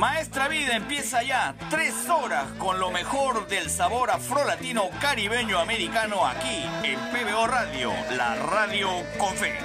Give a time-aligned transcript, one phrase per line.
[0.00, 6.64] Maestra Vida empieza ya tres horas con lo mejor del sabor afrolatino caribeño americano aquí
[6.84, 9.58] en PBO Radio, la radio con fe.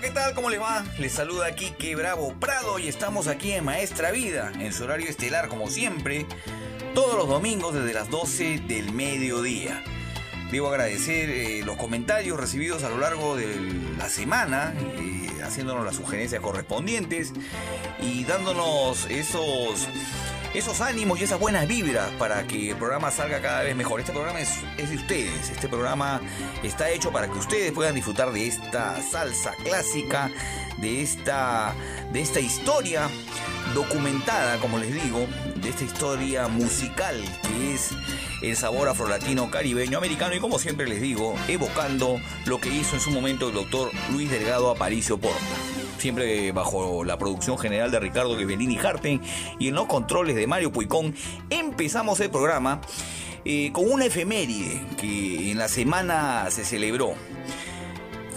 [0.00, 0.34] ¿qué tal?
[0.34, 0.84] ¿Cómo les va?
[0.98, 5.10] Les saluda aquí que Bravo Prado y estamos aquí en Maestra Vida, en su horario
[5.10, 6.26] estelar como siempre,
[6.94, 9.82] todos los domingos desde las 12 del mediodía.
[10.50, 13.56] Debo agradecer eh, los comentarios recibidos a lo largo de
[13.96, 17.32] la semana, eh, haciéndonos las sugerencias correspondientes
[18.00, 19.86] y dándonos esos,
[20.52, 24.00] esos ánimos y esas buenas vibras para que el programa salga cada vez mejor.
[24.00, 26.20] Este programa es, es de ustedes, este programa
[26.64, 30.30] está hecho para que ustedes puedan disfrutar de esta salsa clásica,
[30.78, 31.74] de esta,
[32.12, 33.08] de esta historia
[33.74, 35.26] documentada, como les digo,
[35.56, 37.90] de esta historia musical que es
[38.42, 43.00] el sabor afrolatino caribeño americano y como siempre les digo, evocando lo que hizo en
[43.00, 45.38] su momento el doctor Luis Delgado Aparicio Porta.
[45.98, 49.20] Siempre bajo la producción general de Ricardo Gebellini Harten
[49.58, 51.14] y en los controles de Mario Puicón,
[51.50, 52.80] empezamos el programa
[53.44, 57.14] eh, con una efeméride que en la semana se celebró.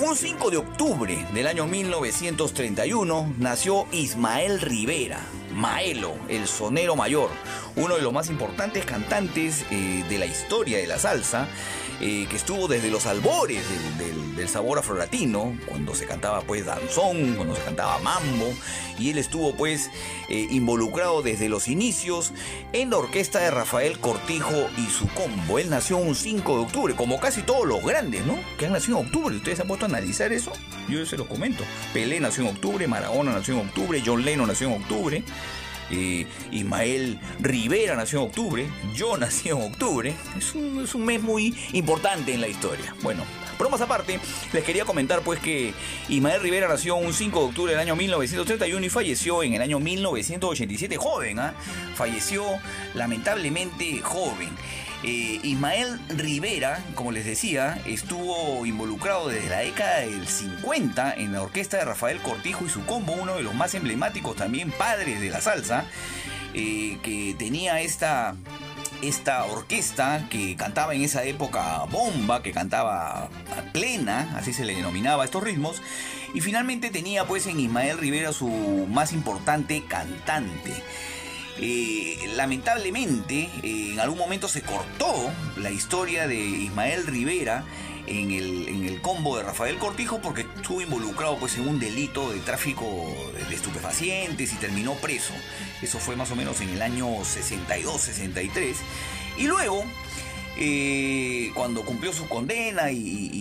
[0.01, 5.19] Un 5 de octubre del año 1931 nació Ismael Rivera,
[5.53, 7.29] Maelo, el sonero mayor,
[7.75, 11.47] uno de los más importantes cantantes eh, de la historia de la salsa,
[12.01, 13.63] eh, que estuvo desde los albores
[13.97, 14.13] del,
[14.49, 18.53] sabor afrolatino, cuando se cantaba pues danzón, cuando se cantaba mambo,
[18.99, 19.89] y él estuvo pues
[20.27, 22.33] eh, involucrado desde los inicios
[22.73, 25.59] en la orquesta de Rafael Cortijo y su combo.
[25.59, 28.37] Él nació un 5 de octubre, como casi todos los grandes, ¿no?
[28.57, 29.35] Que han nacido en octubre.
[29.37, 30.51] ¿Ustedes han puesto a analizar eso?
[30.89, 31.63] Yo se los comento.
[31.93, 35.23] Pelé nació en octubre, Maradona nació en octubre, John Lennon nació en octubre.
[35.91, 41.21] Eh, Ismael Rivera nació en octubre, yo nací en octubre, es un, es un mes
[41.21, 42.95] muy importante en la historia.
[43.01, 43.23] Bueno,
[43.57, 44.19] bromas aparte,
[44.51, 45.73] les quería comentar pues que
[46.09, 49.79] Ismael Rivera nació un 5 de octubre del año 1931 y falleció en el año
[49.79, 51.53] 1987, joven, ¿ah?
[51.95, 52.43] falleció
[52.93, 54.49] lamentablemente joven.
[55.03, 61.41] Eh, Ismael Rivera, como les decía, estuvo involucrado desde la década del 50 en la
[61.41, 65.29] orquesta de Rafael Cortijo y su combo, uno de los más emblemáticos también padres de
[65.29, 65.83] la salsa,
[66.53, 68.35] eh, que tenía esta,
[69.01, 73.29] esta orquesta que cantaba en esa época bomba, que cantaba
[73.73, 75.81] plena, así se le denominaba estos ritmos,
[76.33, 78.47] y finalmente tenía pues en Ismael Rivera su
[78.89, 80.71] más importante cantante.
[82.35, 87.63] Lamentablemente, en algún momento se cortó la historia de Ismael Rivera
[88.07, 92.31] en el, en el combo de Rafael Cortijo porque estuvo involucrado pues, en un delito
[92.31, 92.85] de tráfico
[93.49, 95.33] de estupefacientes y terminó preso.
[95.81, 98.75] Eso fue más o menos en el año 62-63.
[99.37, 99.83] Y luego,
[100.57, 103.39] eh, cuando cumplió su condena y,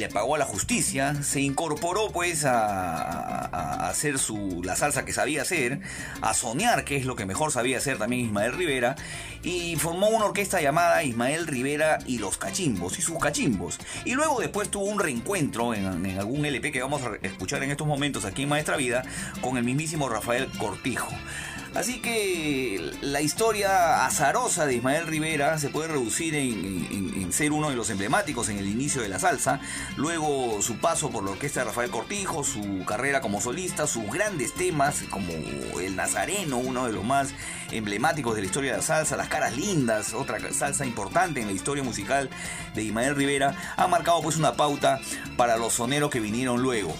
[0.00, 5.42] le pagó a la justicia, se incorporó pues a hacer su, la salsa que sabía
[5.42, 5.80] hacer,
[6.22, 8.96] a soñar, que es lo que mejor sabía hacer también Ismael Rivera,
[9.42, 13.78] y formó una orquesta llamada Ismael Rivera y los Cachimbos, y sus Cachimbos.
[14.06, 17.70] Y luego después tuvo un reencuentro en, en algún LP que vamos a escuchar en
[17.70, 19.02] estos momentos aquí en Maestra Vida,
[19.42, 21.12] con el mismísimo Rafael Cortijo.
[21.74, 27.76] Así que la historia azarosa de Ismael Rivera se puede reducir en, ser uno de
[27.76, 29.60] los emblemáticos en el inicio de la salsa,
[29.96, 34.52] luego su paso por la orquesta de Rafael Cortijo, su carrera como solista, sus grandes
[34.52, 35.32] temas como
[35.80, 37.28] El Nazareno, uno de los más
[37.70, 41.52] emblemáticos de la historia de la salsa, Las Caras Lindas, otra salsa importante en la
[41.52, 42.28] historia musical
[42.74, 44.98] de Ismael Rivera, ha marcado pues una pauta
[45.36, 46.96] para los soneros que vinieron luego.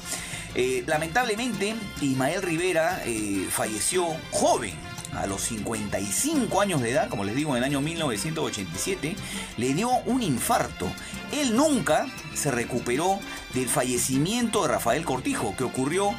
[0.55, 4.75] Eh, lamentablemente, Ismael Rivera eh, falleció joven.
[5.13, 9.17] a los 55 años de edad, como les digo, en el año 1987,
[9.57, 10.87] le dio un infarto.
[11.33, 13.19] Él nunca se recuperó
[13.53, 16.15] del fallecimiento de Rafael Cortijo, que ocurrió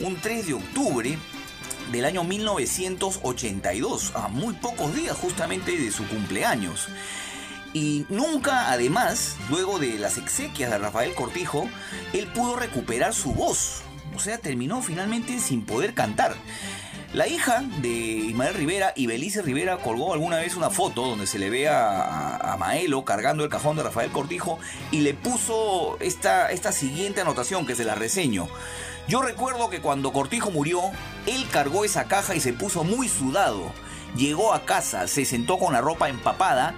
[0.00, 1.18] un 3 de octubre
[1.92, 6.88] del año 1982, a muy pocos días justamente de su cumpleaños.
[7.72, 11.68] Y nunca, además, luego de las exequias de Rafael Cortijo,
[12.12, 13.82] él pudo recuperar su voz.
[14.14, 16.36] O sea, terminó finalmente sin poder cantar.
[17.14, 21.38] La hija de Ismael Rivera y Belice Rivera colgó alguna vez una foto donde se
[21.38, 24.58] le ve a, Maelo cargando el cajón de Rafael Cortijo
[24.90, 28.48] y le puso esta, esta siguiente anotación que se la reseño.
[29.08, 30.80] Yo recuerdo que cuando Cortijo murió,
[31.26, 33.72] él cargó esa caja y se puso muy sudado.
[34.16, 36.74] Llegó a casa, se sentó con la ropa empapada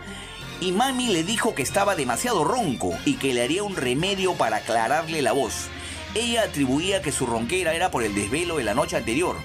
[0.60, 4.56] y mami le dijo que estaba demasiado ronco y que le haría un remedio para
[4.58, 5.68] aclararle la voz.
[6.14, 9.36] Ella atribuía que su ronquera era por el desvelo de la noche anterior.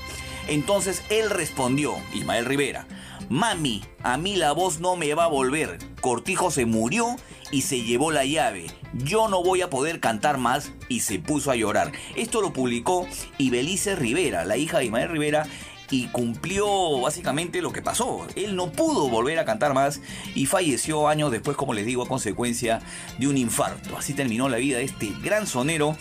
[0.47, 2.88] Entonces él respondió, Ismael Rivera,
[3.29, 5.77] Mami, a mí la voz no me va a volver.
[6.01, 7.15] Cortijo se murió
[7.51, 8.65] y se llevó la llave.
[8.94, 11.91] Yo no voy a poder cantar más y se puso a llorar.
[12.15, 13.07] Esto lo publicó
[13.38, 15.45] Ibelice Rivera, la hija de Ismael Rivera,
[15.91, 18.27] y cumplió básicamente lo que pasó.
[18.36, 20.01] Él no pudo volver a cantar más
[20.36, 22.81] y falleció años después, como les digo, a consecuencia
[23.18, 23.97] de un infarto.
[23.97, 25.95] Así terminó la vida de este gran sonero,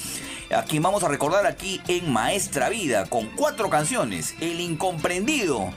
[0.54, 4.34] a quien vamos a recordar aquí en Maestra Vida, con cuatro canciones.
[4.40, 5.70] El incomprendido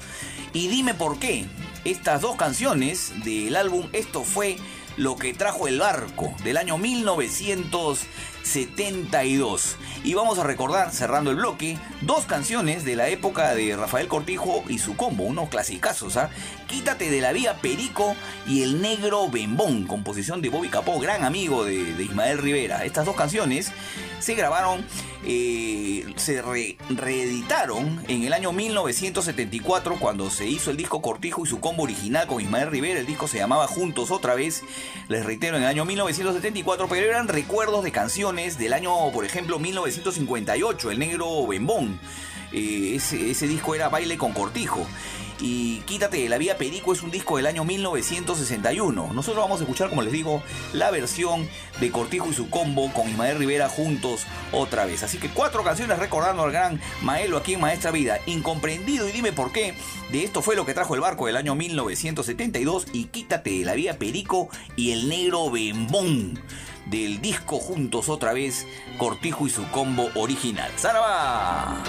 [0.54, 1.46] y dime por qué.
[1.84, 4.58] Estas dos canciones del álbum Esto fue
[4.98, 6.78] lo que trajo el barco del año
[8.44, 9.78] 1972.
[10.04, 14.64] Y vamos a recordar, cerrando el bloque, dos canciones de la época de Rafael Cortijo
[14.68, 16.30] y su combo, unos clasicazos, ¿ah?
[16.68, 18.16] Quítate de la vía Perico
[18.48, 22.86] y El Negro Bembón, composición de Bobby Capó, gran amigo de, Ismael Rivera.
[22.86, 23.72] Estas dos canciones
[24.20, 24.86] se grabaron,
[25.26, 31.60] eh, se reeditaron en el año 1974 cuando se hizo el disco Cortijo y su
[31.60, 33.00] combo original con Ismael Rivera.
[33.02, 34.64] El disco se llamaba Juntos otra vez,
[35.10, 39.60] les reitero, en el año 1974, pero eran recuerdos de canciones del año, por ejemplo,
[39.60, 42.00] 1958, El Negro Bembón.
[42.54, 44.88] Eh, ese, ese disco era Baile con Cortijo
[45.42, 49.12] y Quítate de la Vía Perico es un disco del año 1961.
[49.14, 50.42] Nosotros vamos a escuchar, como les digo,
[50.72, 51.50] la versión
[51.80, 55.04] de Cortijo y su combo con Ismael Rivera juntos otra vez.
[55.04, 58.20] Así que cuatro canciones recordando al gran Maelo aquí en Maestra Vida.
[58.28, 59.74] Incomprendido y dime por qué.
[60.12, 63.74] De esto fue lo que trajo el barco del año 1972 y Quítate de la
[63.74, 66.40] Vía Perico y el negro Bembón
[66.86, 68.68] del disco juntos otra vez
[68.98, 70.72] Cortijo y su combo original.
[70.78, 71.84] ¡Zaraba!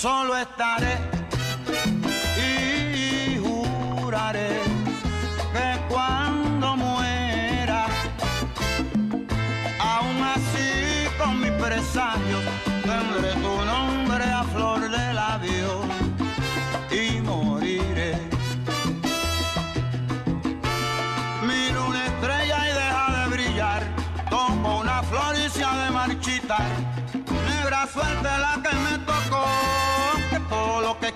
[0.00, 1.09] Solo estaré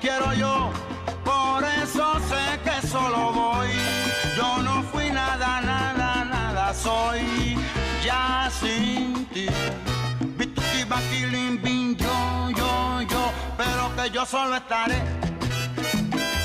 [0.00, 0.70] quiero yo.
[1.24, 3.70] Por eso sé que solo voy.
[4.36, 7.56] Yo no fui nada, nada, nada soy.
[8.04, 9.46] Ya sin ti.
[11.96, 13.32] Yo, yo, yo.
[13.56, 15.00] Pero que yo solo estaré.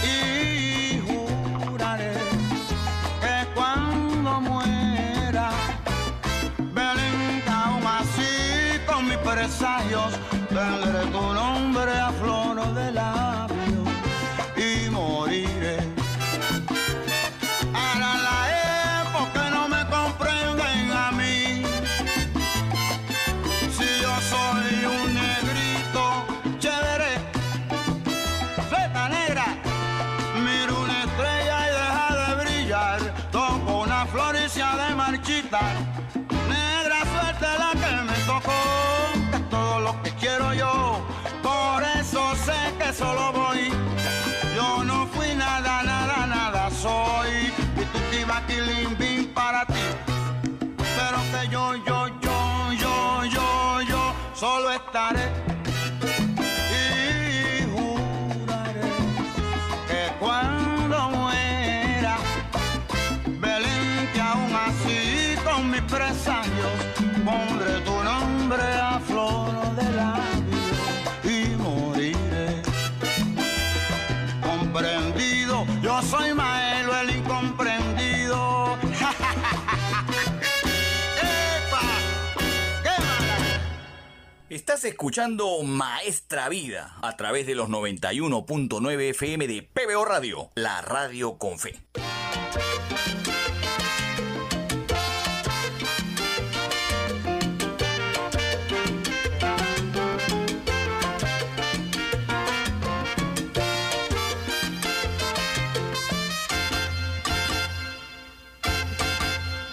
[0.04, 2.14] Y juraré
[3.22, 5.52] que cuando muera,
[6.58, 10.14] Belinda así con mis presagios
[10.50, 12.99] tendré tu nombre a flor de labio
[48.50, 49.86] quilimbín para ti.
[50.98, 54.02] Pero que yo, yo, yo, yo, yo, yo,
[54.34, 55.26] solo estaré
[56.82, 58.90] y juraré
[59.88, 62.18] que cuando muera,
[63.44, 66.39] Belén, que aún así con mis presagios
[84.70, 91.40] Estás escuchando Maestra Vida a través de los 91.9 FM de PBO Radio, la radio
[91.40, 91.82] con fe.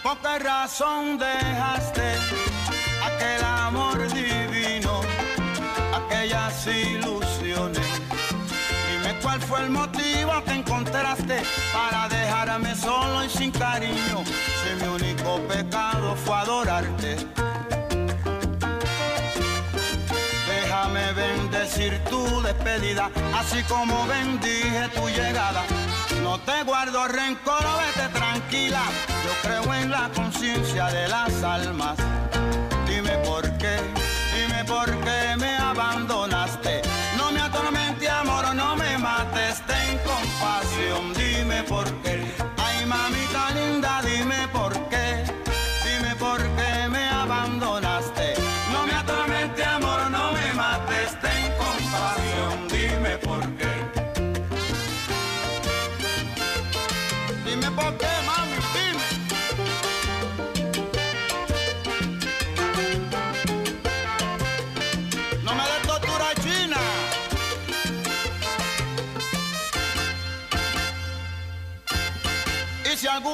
[0.03, 2.15] ¿Por qué razón dejaste
[3.05, 3.96] aquel amor
[9.40, 16.16] fue el motivo que encontraste para dejarme solo y sin cariño, si mi único pecado
[16.16, 17.16] fue adorarte.
[20.49, 25.62] Déjame bendecir tu despedida, así como bendije tu llegada.
[26.23, 28.83] No te guardo rencor, vete tranquila.
[29.25, 31.97] Yo creo en la conciencia de las almas.
[32.87, 33.76] Dime por qué,
[34.35, 36.56] dime por qué me abandonaste.
[41.69, 42.16] Dime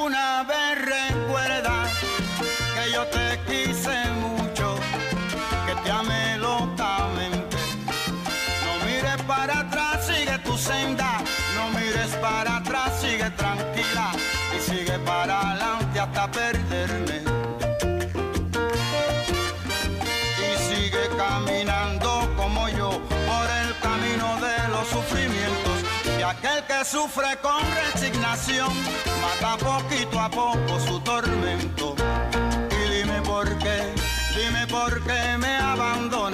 [0.03, 1.89] alguna vez recuerdas
[2.75, 4.75] que yo te quise mucho,
[5.65, 7.57] que te amé locamente,
[8.65, 11.21] no mires para atrás, sigue tu senda.
[11.55, 14.11] No mires para atrás, sigue tranquila
[14.53, 16.62] y sigue para adelante hasta perderme.
[26.23, 28.71] Y aquel que sufre con resignación
[29.21, 31.95] mata poquito a poco su tormento.
[32.71, 33.93] Y dime por qué,
[34.33, 36.32] dime por qué me abandonaste.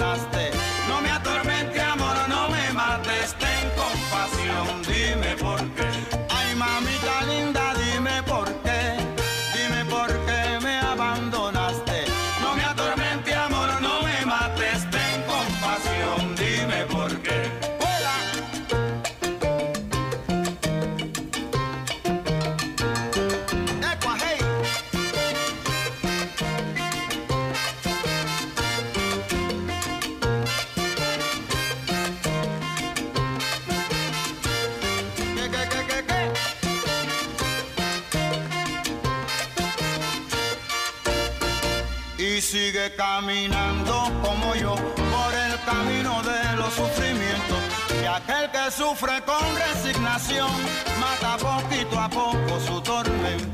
[42.88, 47.58] Caminando como yo por el camino de los sufrimientos.
[48.02, 50.50] Y aquel que sufre con resignación
[50.98, 53.49] mata poquito a poco su tormento.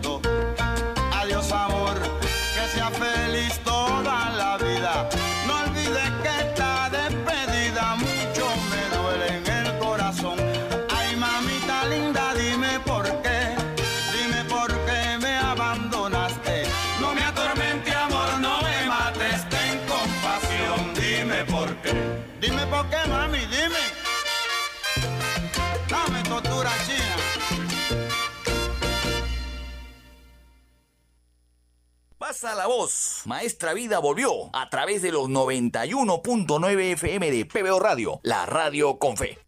[32.42, 33.22] La voz.
[33.24, 39.16] Maestra Vida volvió a través de los 91.9 FM de PBO Radio, la radio con
[39.16, 39.38] fe.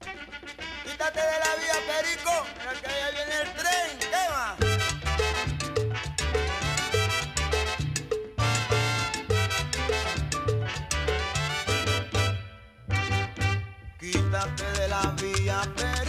[0.00, 4.56] Quítate de la vía, Perico, mira que allá viene el tren, ¿qué va?
[14.00, 16.07] Quítate de la vía, Perico,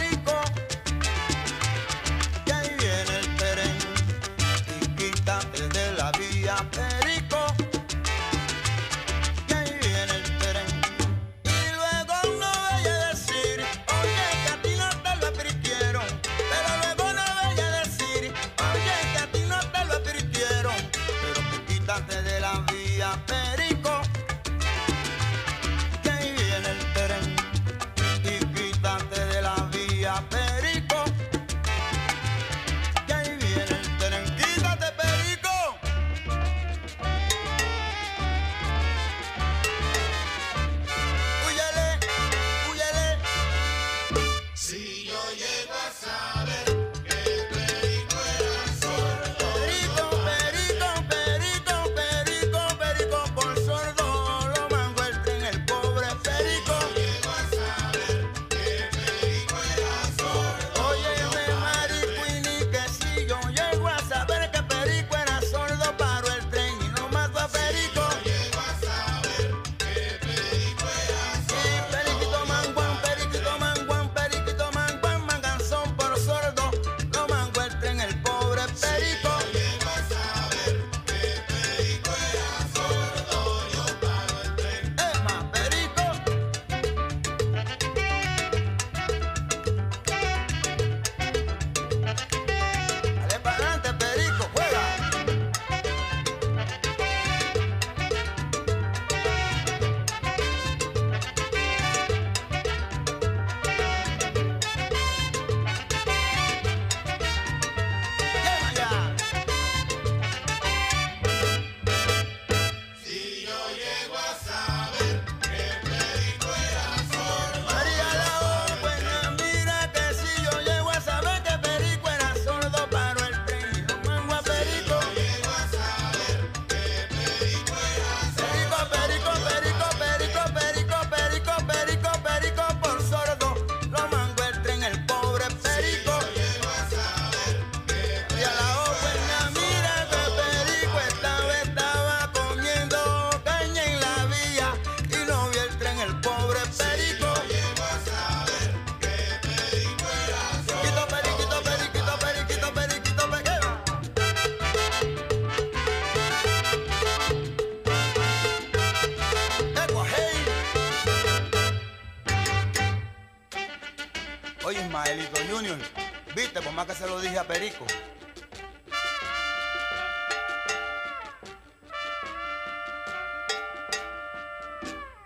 [167.44, 167.84] Perico.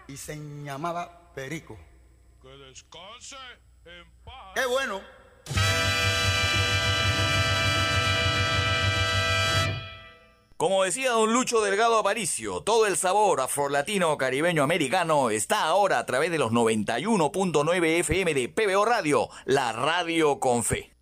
[0.08, 1.76] Y se llamaba Perico.
[2.40, 3.36] Que descanse
[3.84, 4.52] en paz.
[4.54, 5.00] ¡Qué bueno!
[10.56, 16.06] Como decía don Lucho Delgado Aparicio, todo el sabor afrolatino caribeño americano está ahora a
[16.06, 20.93] través de los 91.9 FM de PBO Radio, la radio con fe.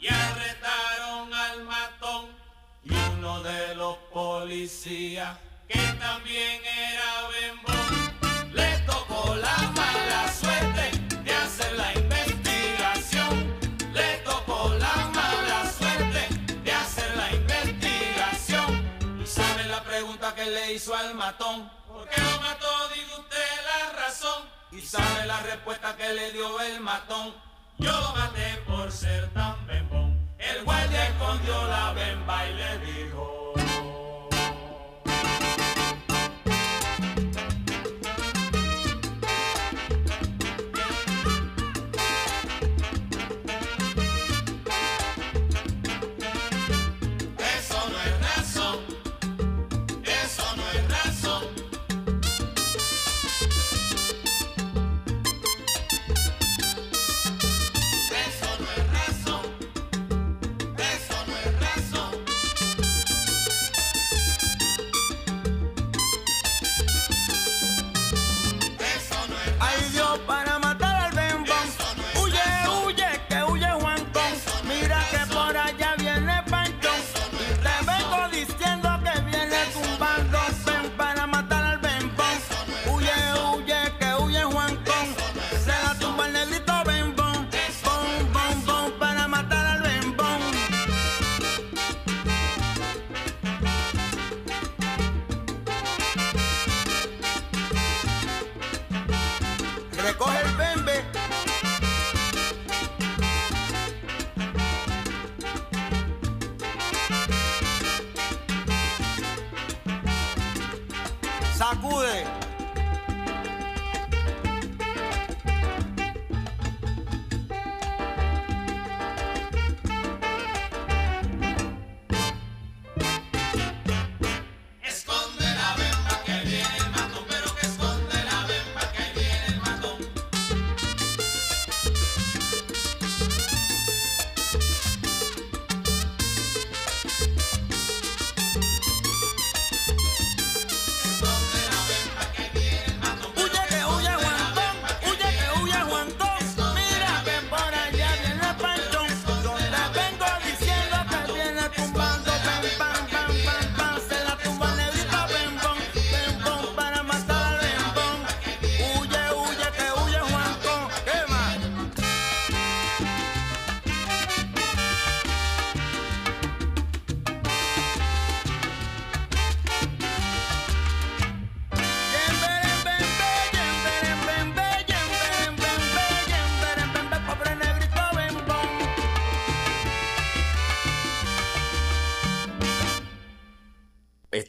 [0.00, 2.26] Y arrestaron al matón.
[2.84, 5.36] Y uno de los policías
[5.68, 13.54] que también era bembón le tocó la mala suerte de hacer la investigación.
[13.92, 16.28] Le tocó la mala suerte
[16.64, 19.20] de hacer la investigación.
[19.22, 21.70] Y sabe la pregunta que le hizo al matón.
[21.86, 22.68] ¿Por qué lo mató?
[22.94, 24.48] Diga usted la razón.
[24.72, 27.34] Y sabe la respuesta que le dio el matón.
[27.78, 30.18] Yo lo maté por ser tan bembón.
[30.38, 33.52] El guardia escondió la bemba y le dijo.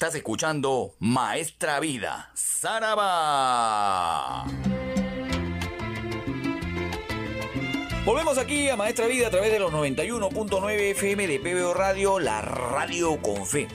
[0.10, 2.98] Estás escuchando Maestra Vida, Saraba.
[8.06, 12.42] Volvemos aquí a Maestra Vida a través de los 91.9 FM de PBO Radio, la
[12.42, 13.68] radio con fe.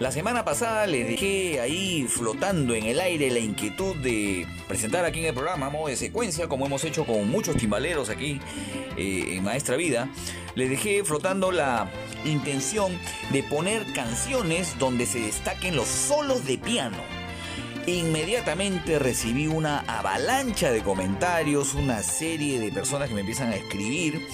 [0.00, 5.20] La semana pasada les dejé ahí flotando en el aire la inquietud de presentar aquí
[5.20, 8.38] en el programa, modo de secuencia, como hemos hecho con muchos timbaleros aquí
[8.98, 10.10] eh, en Maestra Vida.
[10.54, 11.90] Les dejé flotando la
[12.26, 12.98] intención
[13.32, 16.98] de poner canciones donde se destaquen los solos de piano.
[17.86, 24.26] Inmediatamente recibí una avalancha de comentarios, una serie de personas que me empiezan a escribir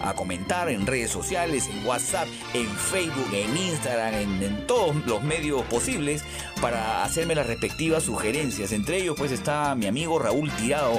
[0.00, 5.62] a comentar en redes sociales, en WhatsApp, en Facebook, en Instagram, en, todos los medios
[5.64, 6.24] posibles
[6.60, 8.72] para hacerme las respectivas sugerencias.
[8.72, 10.98] Entre ellos pues está mi amigo Raúl Tirado,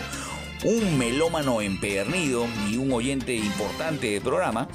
[0.63, 4.67] un melómano empedernido y un oyente importante del programa.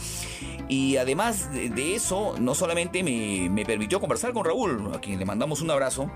[0.69, 5.25] Y además de, eso, no solamente me, me permitió conversar con Raúl, a quien le
[5.25, 6.11] mandamos un abrazo,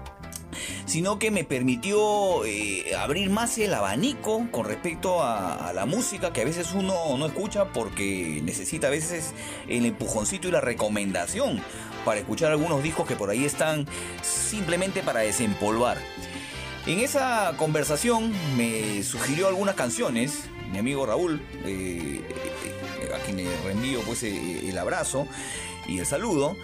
[0.86, 6.40] sino que me permitió eh, abrir más el abanico con respecto a, la música que
[6.40, 9.32] a veces uno no escucha porque necesita a veces
[9.68, 11.62] el empujoncito y la recomendación
[12.04, 13.86] para escuchar algunos discos que por ahí están
[14.22, 15.98] simplemente para desempolvar.
[16.86, 22.20] En esa conversación me sugirió algunas canciones, mi amigo Raúl, eh,
[23.14, 25.26] a quien le reenvío pues eh, el abrazo
[25.86, 26.56] y el saludo.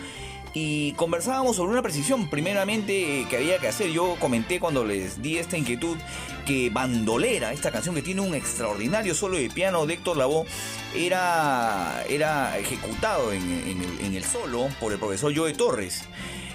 [0.58, 3.90] Y conversábamos sobre una precisión primeramente eh, que había que hacer.
[3.90, 5.98] Yo comenté cuando les di esta inquietud
[6.46, 10.46] que Bandolera, esta canción que tiene un extraordinario solo de piano de Héctor Lavoe,
[10.94, 16.04] era, era ejecutado en, el, solo por el profesor Joe Torres.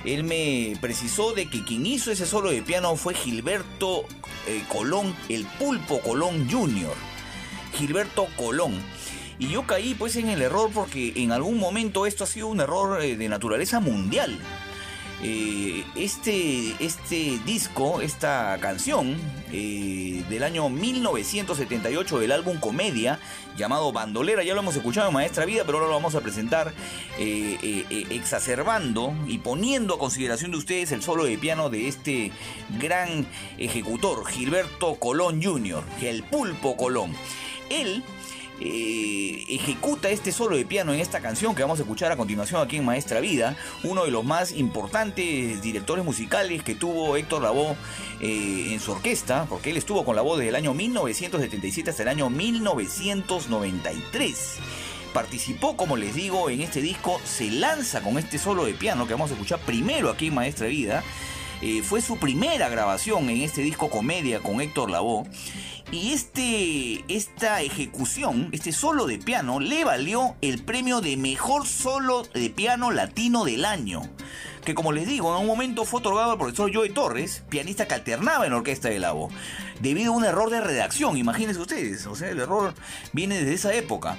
[0.04, 4.06] Él me precisó de que quien hizo ese solo de piano fue Gilberto
[4.48, 6.96] eh, Colón, el Pulpo Colón Jr.
[7.74, 8.74] Gilberto Colón.
[9.42, 12.60] Y yo caí pues en el error porque en algún momento esto ha sido un
[12.60, 14.40] error eh, de naturaleza mundial.
[15.24, 19.18] Eh, este, este disco, esta canción
[19.52, 23.20] eh, del año 1978 del álbum Comedia
[23.58, 26.72] llamado Bandolera, ya lo hemos escuchado en Maestra Vida, pero ahora lo vamos a presentar
[27.18, 32.32] eh, exacerbando y poniendo a consideración de ustedes el solo de piano de este
[32.80, 33.26] gran
[33.58, 37.14] ejecutor, Gilberto Colón Jr., el pulpo Colón.
[37.72, 38.04] Él
[38.64, 42.62] eh, ejecuta este solo de piano en esta canción que vamos a escuchar a continuación
[42.62, 47.76] aquí en Maestra Vida, uno de los más importantes directores musicales que tuvo Héctor Lavoe
[48.20, 52.04] eh, en su orquesta, porque él estuvo con la voz desde el año 1977 hasta
[52.04, 54.60] el año 1993
[55.12, 59.14] participó, como les digo, en este disco, se lanza con este solo de piano que
[59.14, 61.04] vamos a escuchar primero aquí en Maestra Vida.
[61.62, 65.26] Eh, fue su primera grabación en este disco comedia con Héctor Lavoe.
[65.92, 72.24] Y este, esta ejecución, este solo de piano, le valió el premio de mejor solo
[72.24, 74.02] de piano latino del año.
[74.64, 77.96] Que como les digo, en un momento fue otorgado al profesor Joey Torres, pianista que
[77.96, 79.28] alternaba en orquesta de Lavo,
[79.82, 82.06] debido a un error de redacción, imagínense ustedes.
[82.06, 82.74] O sea, el error
[83.12, 84.18] viene desde esa época.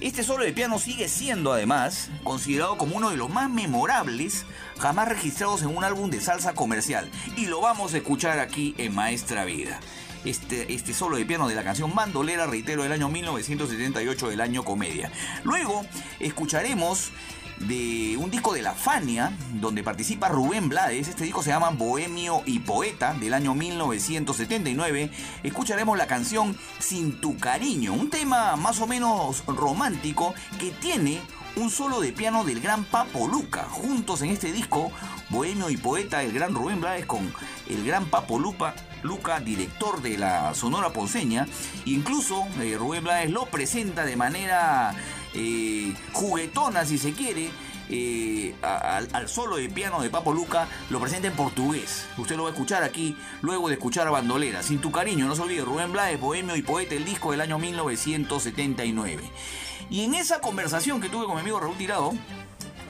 [0.00, 4.44] Este solo de piano sigue siendo además considerado como uno de los más memorables
[4.78, 7.08] jamás registrados en un álbum de salsa comercial.
[7.36, 9.78] Y lo vamos a escuchar aquí en Maestra Vida
[10.26, 14.64] este, este solo de piano de la canción Bandolera, reitero, del año 1978 del año
[14.64, 15.10] Comedia.
[15.44, 15.86] Luego
[16.20, 17.12] escucharemos
[17.60, 21.08] de un disco de La Fania, donde participa Rubén Blades.
[21.08, 25.10] Este disco se llama Bohemio y Poeta, del año 1979.
[25.42, 31.20] Escucharemos la canción Sin tu cariño, un tema más o menos romántico que tiene
[31.56, 33.64] un solo de piano del gran Papo Luca.
[33.64, 34.92] Juntos en este disco,
[35.30, 37.32] Bohemio y Poeta, el gran Rubén Blades con
[37.68, 41.46] el gran Papo Lupa, Luca, director de la Sonora Ponceña.
[41.86, 44.94] Incluso eh, Rubén Blades lo presenta de manera
[45.34, 47.50] eh, juguetona, si se quiere.
[47.88, 52.06] eh, al solo de piano de Papo Luca lo presenta en portugués.
[52.18, 54.62] Usted lo va a escuchar aquí luego de escuchar a Bandolera.
[54.62, 57.58] Sin tu cariño, no se olvide, Rubén Blades, Bohemio y Poeta, el disco del año
[57.58, 59.30] 1979.
[59.90, 62.12] Y en esa conversación que tuve con mi amigo Raúl Tirado,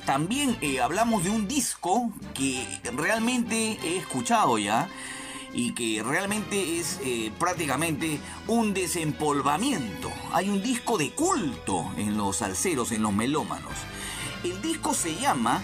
[0.07, 4.89] también eh, hablamos de un disco que realmente he escuchado ya
[5.53, 10.11] y que realmente es eh, prácticamente un desempolvamiento.
[10.33, 13.73] Hay un disco de culto en los salseros, en los melómanos.
[14.45, 15.61] El disco se llama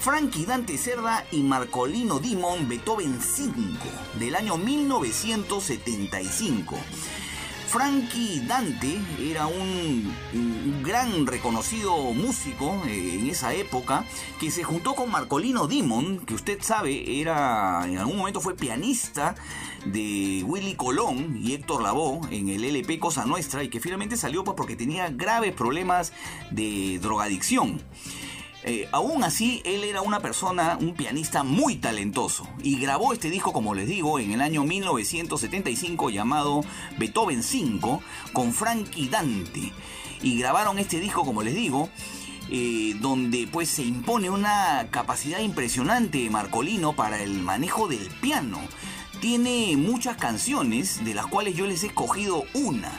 [0.00, 3.58] Frankie Dante Cerda y Marcolino Dimon Beethoven 5
[4.18, 6.78] del año 1975.
[7.66, 10.14] Frankie Dante era un,
[10.82, 14.04] gran reconocido músico eh, en esa época
[14.38, 19.34] que se juntó con Marcolino Dimon, que usted sabe era en algún momento fue pianista
[19.86, 24.44] de Willy Colón y Héctor Lavoe en el LP Cosa Nuestra y que finalmente salió
[24.44, 26.12] pues, porque tenía graves problemas
[26.50, 27.80] de drogadicción.
[28.66, 33.52] Eh, aún así, él era una persona, un pianista muy talentoso y grabó este disco,
[33.52, 36.62] como les digo, en el año 1975 llamado
[36.96, 38.00] Beethoven 5
[38.32, 39.72] con Frankie Dante.
[40.22, 41.90] Y grabaron este disco, como les digo,
[42.50, 48.58] eh, donde pues se impone una capacidad impresionante de Marcolino para el manejo del piano.
[49.20, 52.90] Tiene muchas canciones, de las cuales yo les he escogido una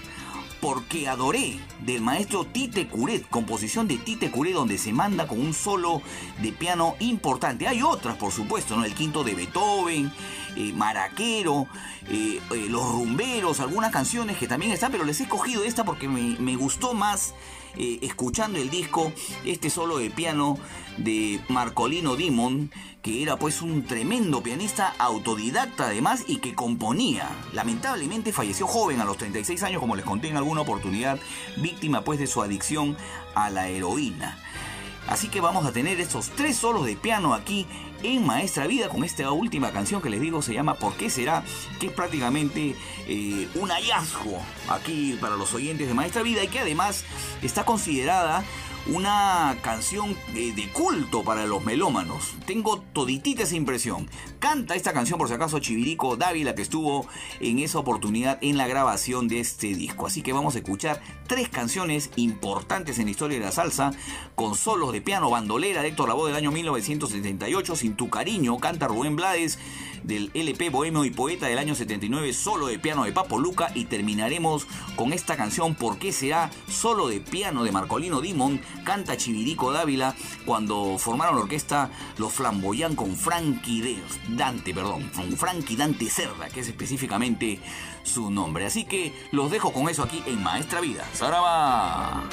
[0.66, 5.54] porque adoré del maestro Tite Curet, composición de Tite Curet donde se manda con un
[5.54, 6.02] solo
[6.42, 7.68] de piano importante.
[7.68, 8.84] Hay otras, por supuesto, ¿no?
[8.84, 10.12] El quinto de Beethoven,
[10.56, 11.68] eh, Maraquero,
[12.10, 16.08] eh, eh, Los Rumberos, algunas canciones que también están, pero les he escogido esta porque
[16.08, 17.36] me, me gustó más
[17.78, 19.12] eh, escuchando el disco,
[19.46, 20.58] este solo de piano
[20.98, 27.30] de Marcolino Dimon, que era pues un tremendo pianista autodidacta además y que componía.
[27.54, 31.20] Lamentablemente falleció joven a los 36 años, como les conté en alguna oportunidad,
[31.58, 32.98] víctima pues de su adicción
[33.36, 34.40] a la heroína.
[35.08, 37.68] Así que vamos a tener estos tres solos de piano aquí
[38.04, 41.44] en Maestra Vida con esta última canción que les digo se llama ¿Por qué será?
[41.80, 42.76] que es prácticamente
[43.08, 47.04] eh, un hallazgo aquí para los oyentes de Maestra Vida y que además
[47.42, 48.44] está considerada
[48.88, 52.36] una canción de culto para los melómanos.
[52.46, 54.08] Tengo toditita esa impresión.
[54.40, 57.08] Canta esta canción por si acaso Chivirico Dávila que estuvo
[57.40, 60.06] en esa oportunidad en la grabación de este disco.
[60.06, 63.92] Así que vamos a escuchar tres canciones importantes en la historia de la salsa
[64.36, 67.76] con solos de piano bandolera de Héctor Lavoe del año 1978.
[67.76, 69.58] Sin tu cariño canta Rubén Blades
[70.06, 73.86] del LP Bohemio y Poeta del año 79, solo de piano de Papo Luca y
[73.86, 76.52] terminaremos con esta canción ¿Por qué será?
[76.70, 80.16] Solo de piano de Marcolino Dimon, canta Chivirico Dávila
[80.46, 86.62] cuando formaron la orquesta Los Flamboyán con Frankie Dante, perdón, con Frankie Dante Cerda, que
[86.62, 87.60] es específicamente
[88.04, 88.66] su nombre.
[88.66, 91.06] Así que los dejo con eso aquí en Maestra Vida.
[91.14, 92.24] ¡Saraba!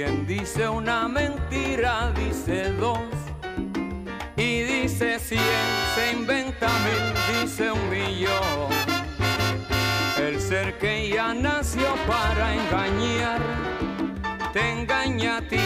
[0.00, 3.00] Quien dice una mentira dice dos
[4.36, 5.40] y dice cien,
[5.96, 8.70] se inventa mil, dice un millón.
[10.16, 13.40] El ser que ya nació para engañar,
[14.52, 15.58] te engaña a ti,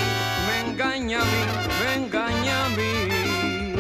[0.47, 1.43] me engaña a mí,
[1.85, 3.75] me engaña a mí.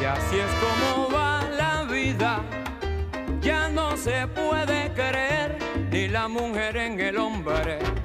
[0.00, 2.42] Y así es como va la vida,
[3.40, 5.56] ya no se puede creer
[5.88, 7.99] ni la mujer en el hombre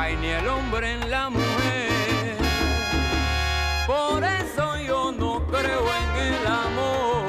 [0.00, 2.36] ay, ni el hombre en la mujer.
[3.86, 7.24] Por eso yo no creo en el amor,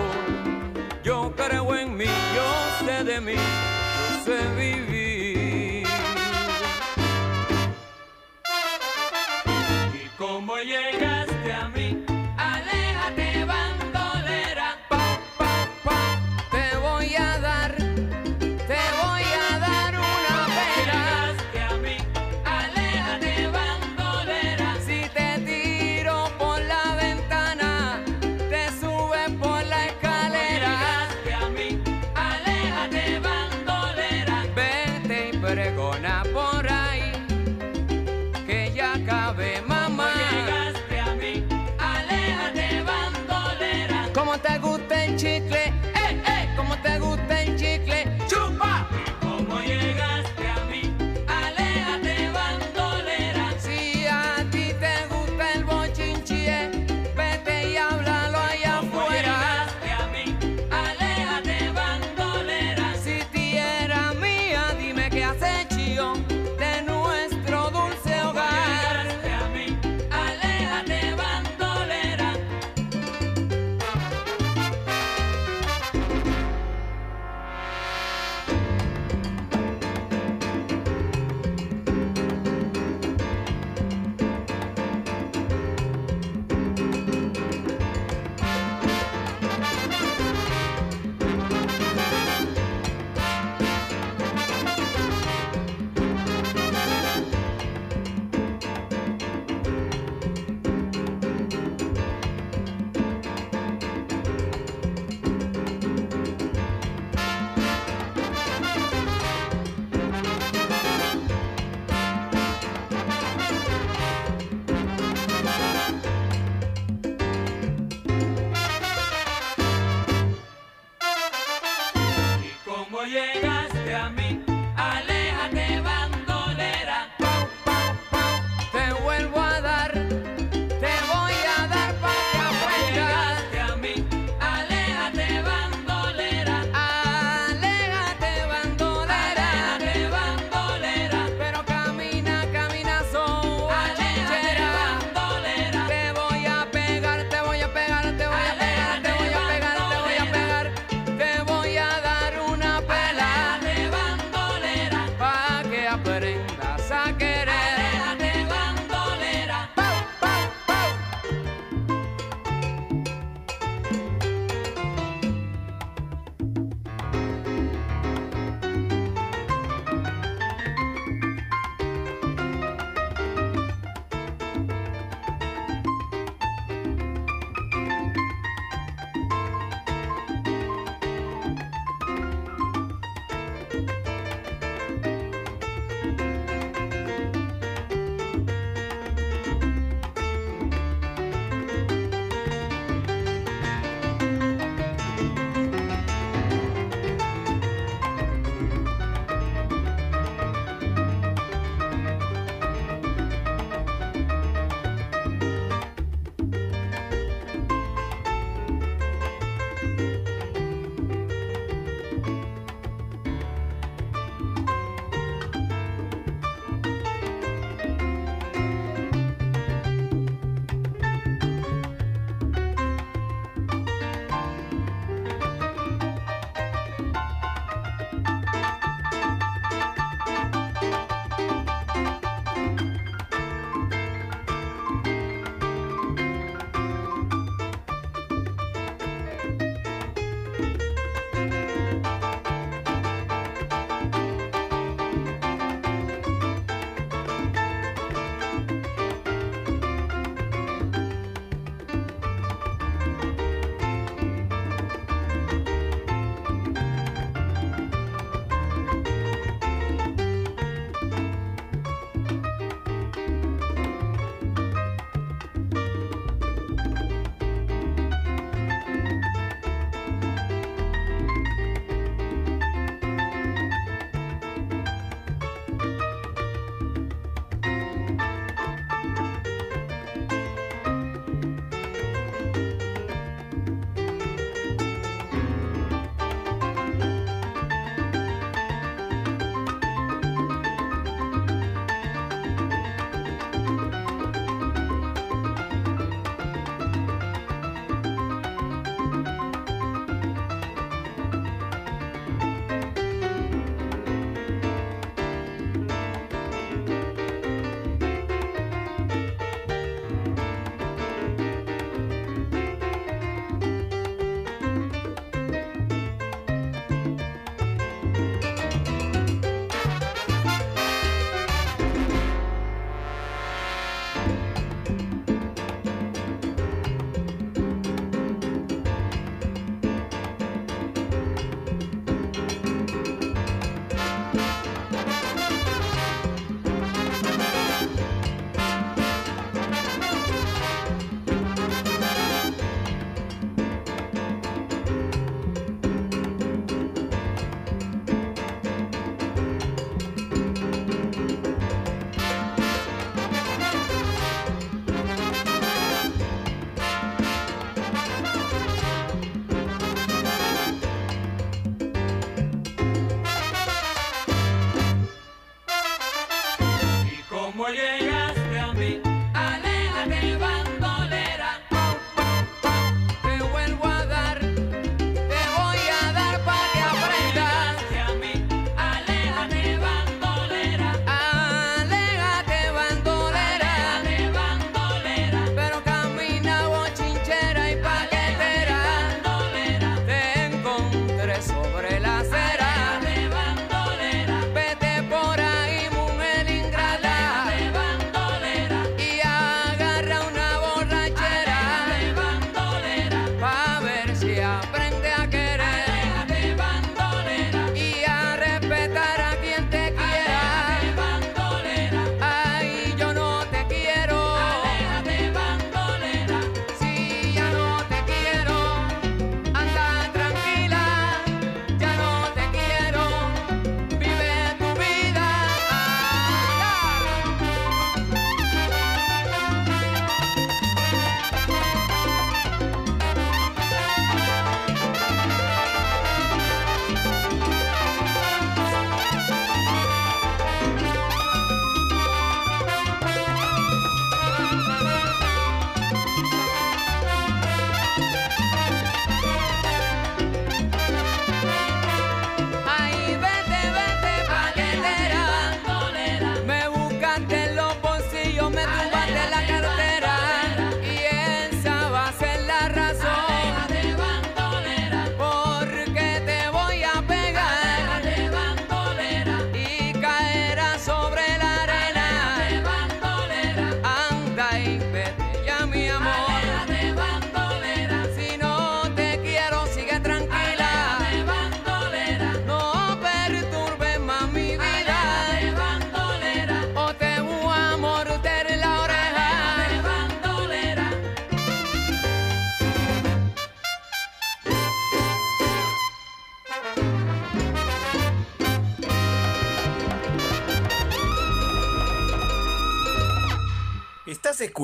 [1.04, 2.48] yo creo en mí, yo
[2.86, 5.88] sé de mí, yo sé vivir.
[10.04, 11.01] ¿Y cómo llegaste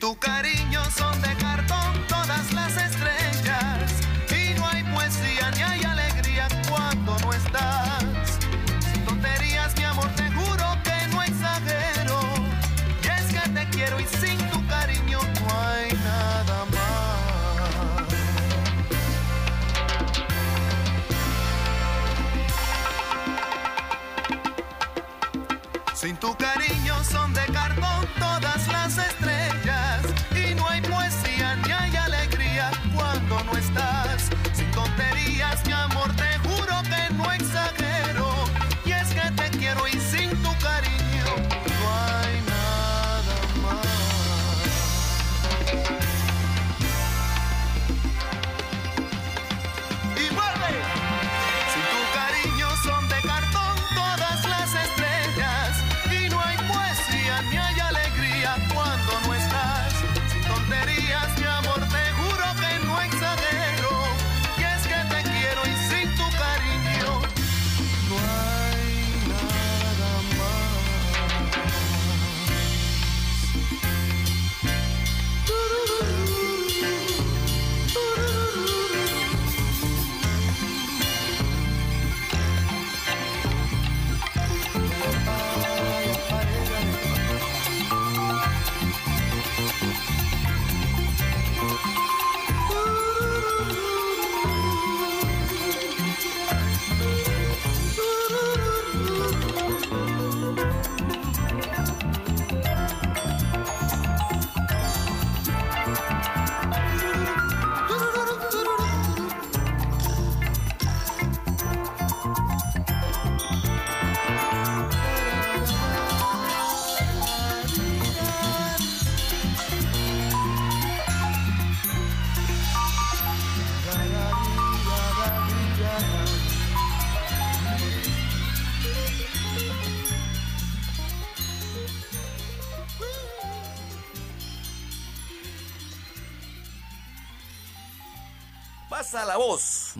[0.00, 0.29] tu casa.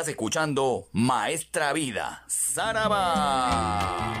[0.00, 4.14] Estás escuchando Maestra Vida, Saraba.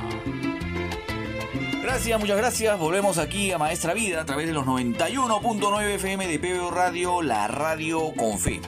[1.80, 2.78] Gracias, muchas gracias.
[2.78, 7.48] Volvemos aquí a Maestra Vida a través de los 91.9 FM de PBO Radio, la
[7.48, 8.60] radio con fe.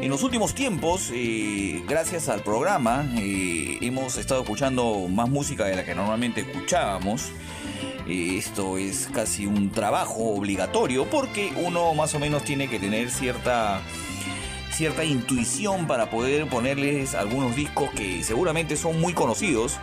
[0.00, 5.76] En los últimos tiempos, eh, gracias al programa, eh, hemos estado escuchando más música de
[5.76, 7.30] la que normalmente escuchábamos.
[8.06, 13.10] Eh, esto es casi un trabajo obligatorio porque uno más o menos tiene que tener
[13.10, 13.82] cierta
[14.78, 19.76] cierta intuición para poder ponerles algunos discos que seguramente son muy conocidos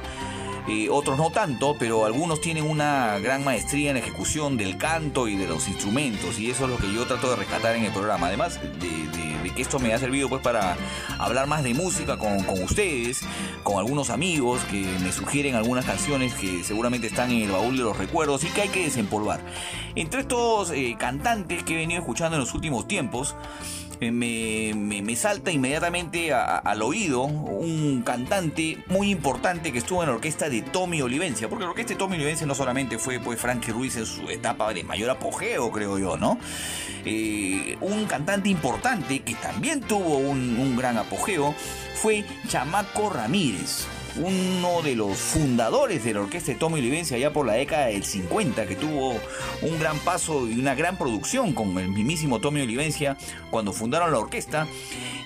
[0.67, 5.27] eh, otros no tanto, pero algunos tienen una gran maestría en la ejecución del canto
[5.27, 7.91] y de los instrumentos, y eso es lo que yo trato de rescatar en el
[7.91, 8.27] programa.
[8.27, 10.75] Además de, que esto me ha servido pues para
[11.17, 13.21] hablar más de música con, ustedes,
[13.63, 17.83] con algunos amigos que me sugieren algunas canciones que seguramente están en el baúl de
[17.83, 19.39] los recuerdos y que hay que desempolvar.
[19.93, 23.35] Entre estos eh, cantantes que he venido escuchando en los últimos tiempos,
[24.01, 30.49] eh, me, salta inmediatamente al oído un cantante muy importante que estuvo en la orquesta
[30.49, 33.95] de Tommy Olivencia, porque la orquesta de Tommy Olivencia no solamente fue pues Frankie Ruiz
[33.95, 36.37] en su etapa de mayor apogeo, creo yo, ¿no?
[37.05, 41.53] Eh, un cantante importante que también tuvo un, un gran apogeo
[41.95, 43.87] fue Chamaco Ramírez,
[44.17, 48.03] uno de los fundadores de la orquesta de Tommy Olivencia allá por la década del
[48.03, 49.19] 50, que tuvo
[49.61, 53.17] un gran paso y una gran producción con el mismísimo Tommy Olivencia
[53.49, 54.67] cuando fundaron la orquesta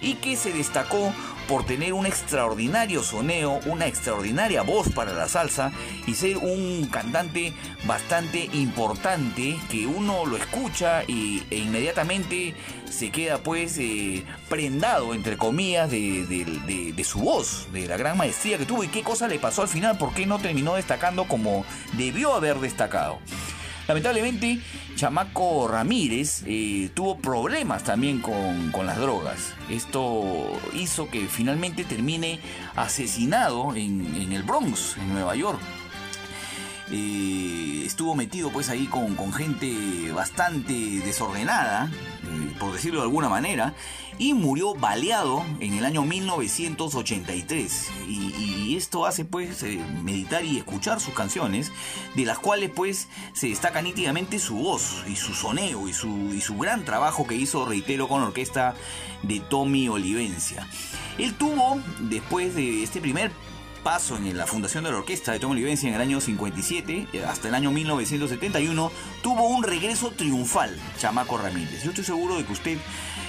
[0.02, 1.14] y que se destacó
[1.50, 5.72] por tener un extraordinario soneo, una extraordinaria voz para la salsa
[6.06, 7.54] y ser un cantante
[7.86, 12.54] bastante importante que uno lo escucha y, e inmediatamente
[12.88, 16.28] se queda pues eh, prendado entre comillas de,
[16.96, 19.70] de, su voz, de la gran maestría que tuvo y qué cosa le pasó al
[19.70, 23.18] final, por qué no terminó destacando como debió haber destacado.
[23.90, 24.60] Lamentablemente,
[24.96, 29.56] Chamaco Ramírez eh, tuvo problemas también con, las drogas.
[29.68, 32.40] Esto hizo que finalmente termine
[32.76, 35.60] asesinado en, el Bronx, en Nueva York.
[36.92, 41.92] Eh, estuvo metido pues ahí con, con gente bastante desordenada,
[42.24, 43.74] eh, por decirlo de alguna manera,
[44.18, 47.88] y murió baleado en el año 1983.
[48.08, 51.72] Y, esto hace pues eh, meditar y escuchar sus canciones,
[52.16, 56.40] de las cuales pues se destaca nítidamente su voz y su soneo y su, y
[56.40, 58.76] su gran trabajo que hizo, reitero, con la orquesta
[59.24, 60.66] de Tommy Olivencia.
[61.18, 63.32] Él tuvo, después de este primer
[63.84, 67.24] paso en la fundación de la orquesta de Tommy Olivencia en el año 57 eh,
[67.26, 71.84] hasta el año 1971, tuvo un regreso triunfal, Chamaco Ramírez.
[71.84, 72.78] Yo estoy seguro de que usted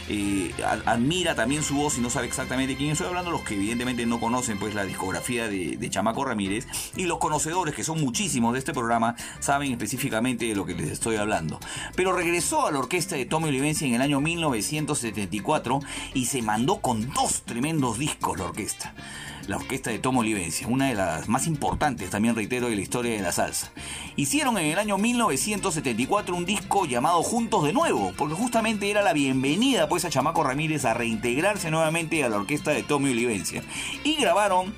[0.08, 0.52] eh,
[0.86, 4.18] admira también su voz y no sabe exactamente quién estoy hablando, los que evidentemente no
[4.18, 8.72] conocen pues la discografía de, Chamaco Ramírez y los conocedores, que son muchísimos de este
[8.72, 11.60] programa, saben específicamente de lo que les estoy hablando.
[11.94, 15.80] Pero regresó a la orquesta de Tommy Olivencia en el año 1974
[16.14, 18.94] y se mandó con dos tremendos discos la orquesta
[19.50, 23.16] la orquesta de Tomo Olivencia, una de las más importantes, también reitero, de la historia
[23.16, 23.72] de la salsa.
[24.14, 29.12] Hicieron en el año 1974 un disco llamado Juntos de Nuevo, porque justamente era la
[29.12, 33.64] bienvenida pues a Chamaco Ramírez a reintegrarse nuevamente a la orquesta de Tommy Olivencia.
[34.04, 34.72] Y grabaron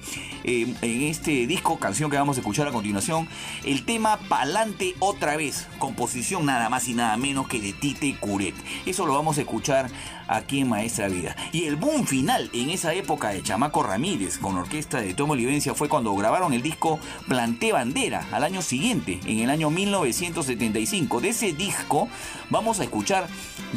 [0.45, 3.29] eh, en este disco, canción que vamos a escuchar a continuación,
[3.65, 8.55] el tema Palante otra vez, composición nada más y nada menos que de Tite Curet.
[8.87, 9.91] Eso lo vamos a escuchar
[10.33, 11.37] aquí en Maestra Vida.
[11.53, 15.75] Y el boom final en esa época de Chamaco Ramírez con orquesta de Tomo Olivencia
[15.75, 21.21] fue cuando grabaron el disco Planté Bandera al año siguiente, en el año 1975.
[21.21, 22.09] De ese disco
[22.51, 23.29] vamos a escuchar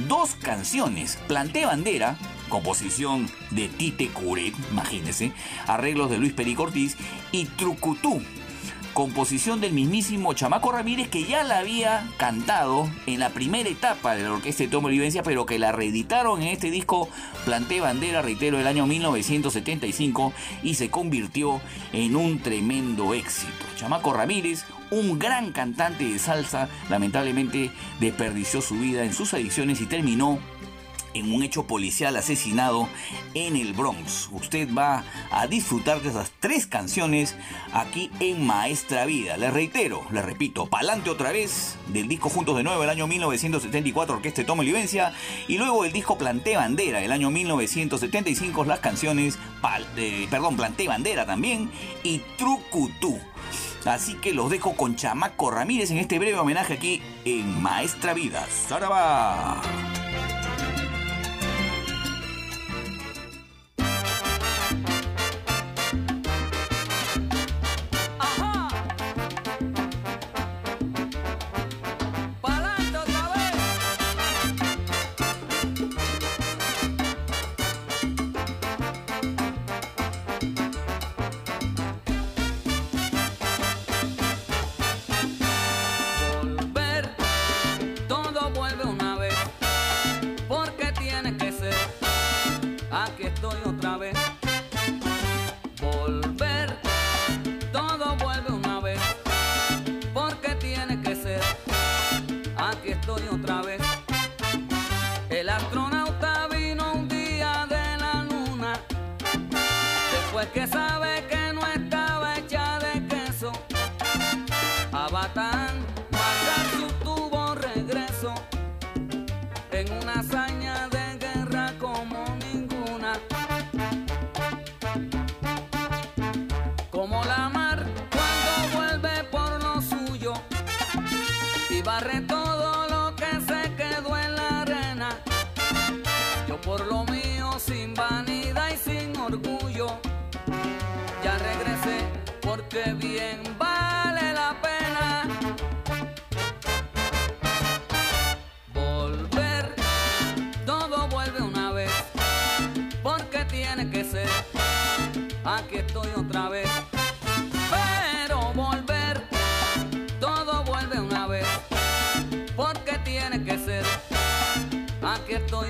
[0.07, 1.17] dos canciones.
[1.27, 2.17] Planté Bandera,
[2.49, 5.31] composición de Tite Curet, imagínense,
[5.67, 6.97] arreglos de Luis Pericortiz
[7.31, 8.21] y Trucutú,
[8.95, 14.23] composición del mismísimo Chamaco Ramírez que ya la había cantado en la primera etapa de
[14.23, 17.09] la orquesta de Tomo Olivencia, pero que la reeditaron en este disco
[17.43, 20.31] Planté Bandera, reitero, el año 1975
[20.63, 21.59] y se convirtió
[21.91, 23.65] en un tremendo éxito.
[23.75, 29.87] Chamaco Ramírez, un gran cantante de salsa, lamentablemente desperdició su vida en sus adicciones y
[29.87, 30.39] terminó
[31.15, 32.87] en un hecho policial asesinado
[33.33, 34.29] en el Bronx.
[34.31, 37.35] Usted va a disfrutar de esas tres canciones
[37.73, 39.37] aquí en Maestra Vida.
[39.37, 44.17] Les reitero, les repito, Palante otra vez, del disco Juntos de Nuevo, el año 1974,
[44.17, 45.13] Orquesta Toma Olivencia,
[45.47, 49.39] y luego el disco Planté Bandera, el año 1975, las canciones,
[50.29, 51.71] perdón, Planté Bandera también,
[52.03, 53.19] y Trucutú.
[53.85, 58.45] Así que los dejo con Chamaco Ramírez en este breve homenaje aquí en Maestra Vida.
[58.67, 59.61] ¡Saraba!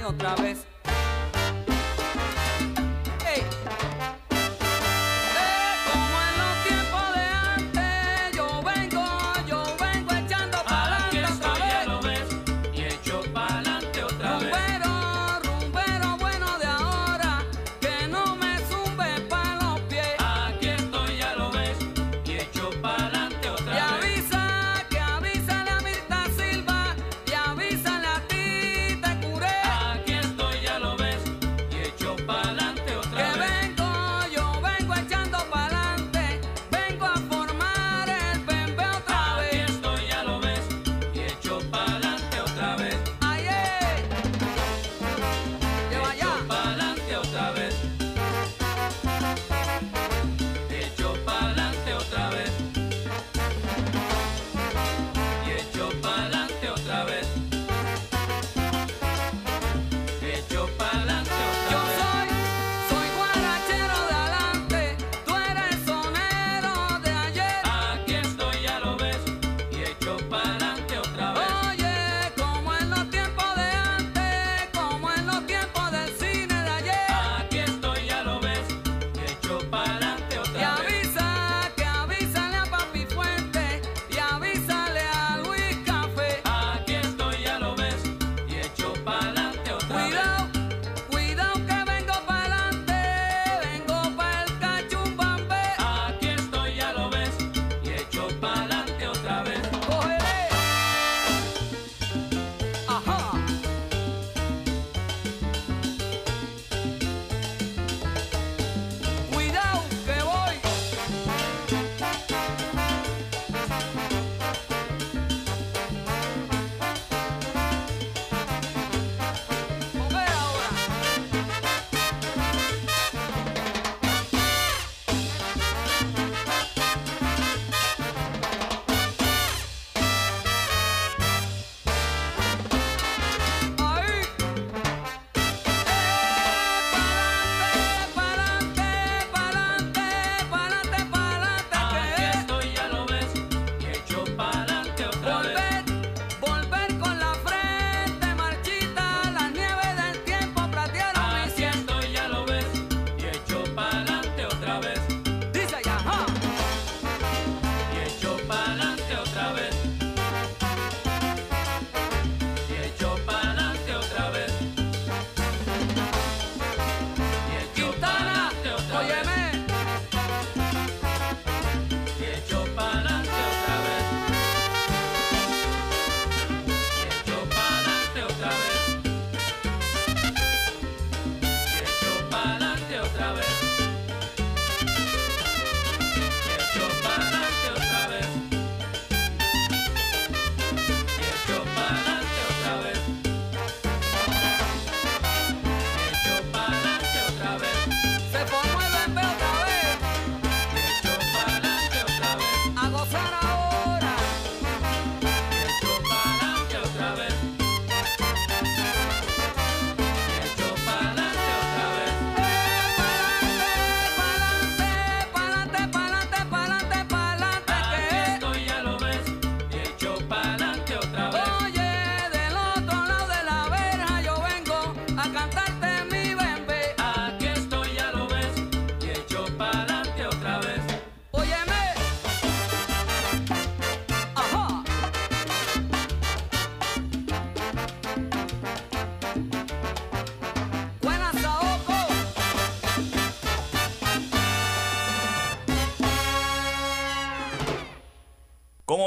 [0.06, 0.65] Otra vez.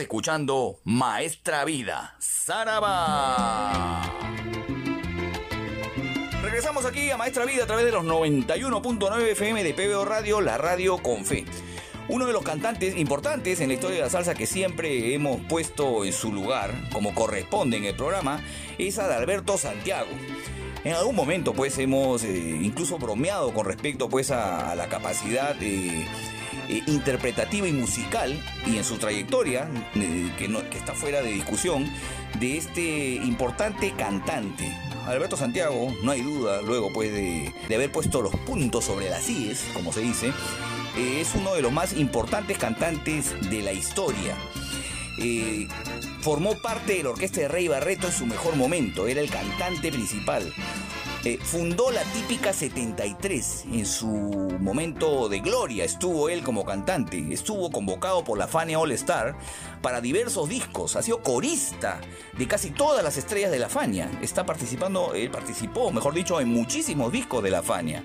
[0.00, 4.02] Escuchando Maestra Vida, Saraba.
[6.42, 10.58] Regresamos aquí a Maestra Vida a través de los 91.9 FM de PBO Radio, la
[10.58, 11.44] radio con fe.
[12.08, 16.04] Uno de los cantantes importantes en la historia de la salsa que siempre hemos puesto
[16.04, 18.40] en su lugar, como corresponde en el programa,
[18.78, 20.10] es Adalberto Santiago.
[20.84, 26.02] En algún momento pues hemos eh, incluso bromeado con respecto pues a, la capacidad de...
[26.02, 26.06] Eh,
[26.68, 31.88] eh, interpretativa y musical y en su trayectoria, eh, que, no, está fuera de discusión,
[32.40, 34.76] de este importante cantante.
[35.06, 39.66] Alberto Santiago, no hay duda, luego pues de, haber puesto los puntos sobre las IES,
[39.74, 40.32] como se dice,
[40.96, 44.34] eh, es uno de los más importantes cantantes de la historia.
[46.20, 49.92] Formó parte de la orquesta de Rey Barreto en su mejor momento, era el cantante
[49.92, 50.52] principal.
[51.28, 54.06] Eh, fundó la típica 73 en su
[54.60, 55.84] momento de gloria.
[55.84, 57.18] Estuvo él como cantante.
[57.32, 59.36] Estuvo convocado por la Fania All Star
[59.82, 60.94] para diversos discos.
[60.94, 62.00] Ha sido corista
[62.38, 64.08] de casi todas las estrellas de la Fania.
[64.22, 68.04] Está participando, él participó, mejor dicho, en muchísimos discos de la Fania.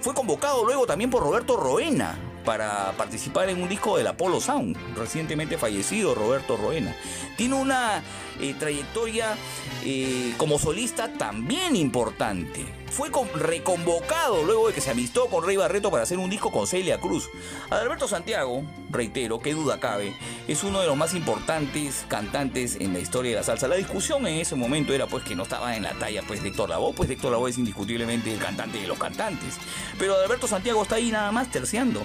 [0.00, 4.76] Fue convocado luego también por Roberto Roena para participar en un disco del Apollo Sound,
[4.96, 6.94] recientemente fallecido Roberto Roena.
[7.36, 8.02] Tiene una
[8.40, 9.34] eh, trayectoria
[9.84, 12.81] eh, como solista también importante.
[12.92, 16.52] Fue con- reconvocado luego de que se amistó con Rey Barreto para hacer un disco
[16.52, 17.30] con Celia Cruz.
[17.70, 20.14] Adalberto Santiago, reitero, qué duda cabe,
[20.46, 23.66] es uno de los más importantes cantantes en la historia de la salsa.
[23.66, 26.50] La discusión en ese momento era pues que no estaba en la talla pues de
[26.50, 29.54] Héctor Lavoe, pues Héctor Lavoe es indiscutiblemente el cantante de los cantantes.
[29.98, 32.02] Pero Adalberto Santiago está ahí nada más terciando.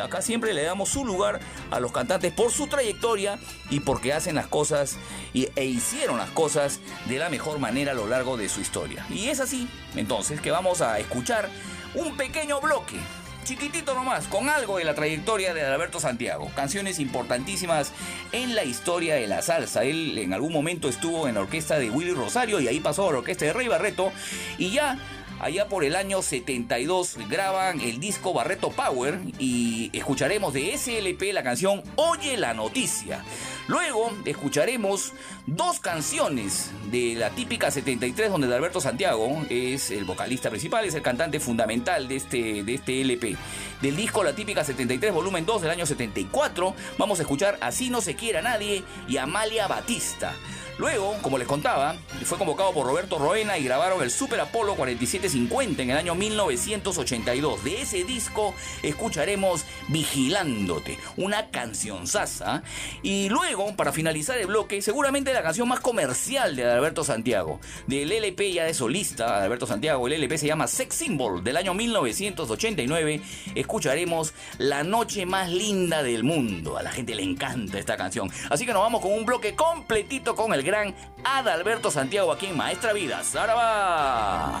[0.00, 1.40] Acá siempre le damos su lugar
[1.70, 3.38] a los cantantes por su trayectoria
[3.70, 4.96] y porque hacen las cosas
[5.32, 9.04] y- e hicieron las cosas de la mejor manera a lo largo de su historia.
[9.10, 11.48] Y es así, entonces, que vamos a escuchar
[11.94, 12.96] un pequeño bloque.
[13.44, 16.48] Chiquitito nomás, con algo de la trayectoria de Alberto Santiago.
[16.54, 17.90] Canciones importantísimas
[18.30, 19.82] en la historia de la salsa.
[19.82, 23.12] Él en algún momento estuvo en la orquesta de Willy Rosario y ahí pasó a
[23.12, 24.12] la orquesta de Rey Barreto.
[24.58, 24.96] Y ya
[25.42, 31.42] Allá por el año 72 graban el disco Barreto Power y escucharemos de SLP la
[31.42, 33.24] canción Oye la noticia.
[33.66, 35.12] Luego escucharemos
[35.46, 41.02] dos canciones de la típica 73 donde Alberto Santiago es el vocalista principal, es el
[41.02, 43.36] cantante fundamental de este, de este LP.
[43.80, 48.00] Del disco La típica 73 volumen 2 del año 74 vamos a escuchar Así no
[48.00, 50.34] se quiera nadie y Amalia Batista.
[50.78, 55.82] Luego, como les contaba, fue convocado por Roberto Roena y grabaron el Super Apolo 4750
[55.82, 57.62] en el año 1982.
[57.62, 62.62] De ese disco escucharemos Vigilándote, una canción sasa.
[63.02, 67.60] Y luego, para finalizar el bloque, seguramente la canción más comercial de Alberto Santiago.
[67.86, 71.74] Del LP ya de solista, Alberto Santiago, el LP se llama Sex Symbol del año
[71.74, 73.20] 1989.
[73.54, 76.78] Escucharemos La noche más linda del mundo.
[76.78, 78.30] A la gente le encanta esta canción.
[78.48, 80.94] Así que nos vamos con un bloque completito con el gran
[81.24, 83.22] Adalberto Santiago aquí en Maestra Vida.
[83.22, 84.60] ¡Zaraba!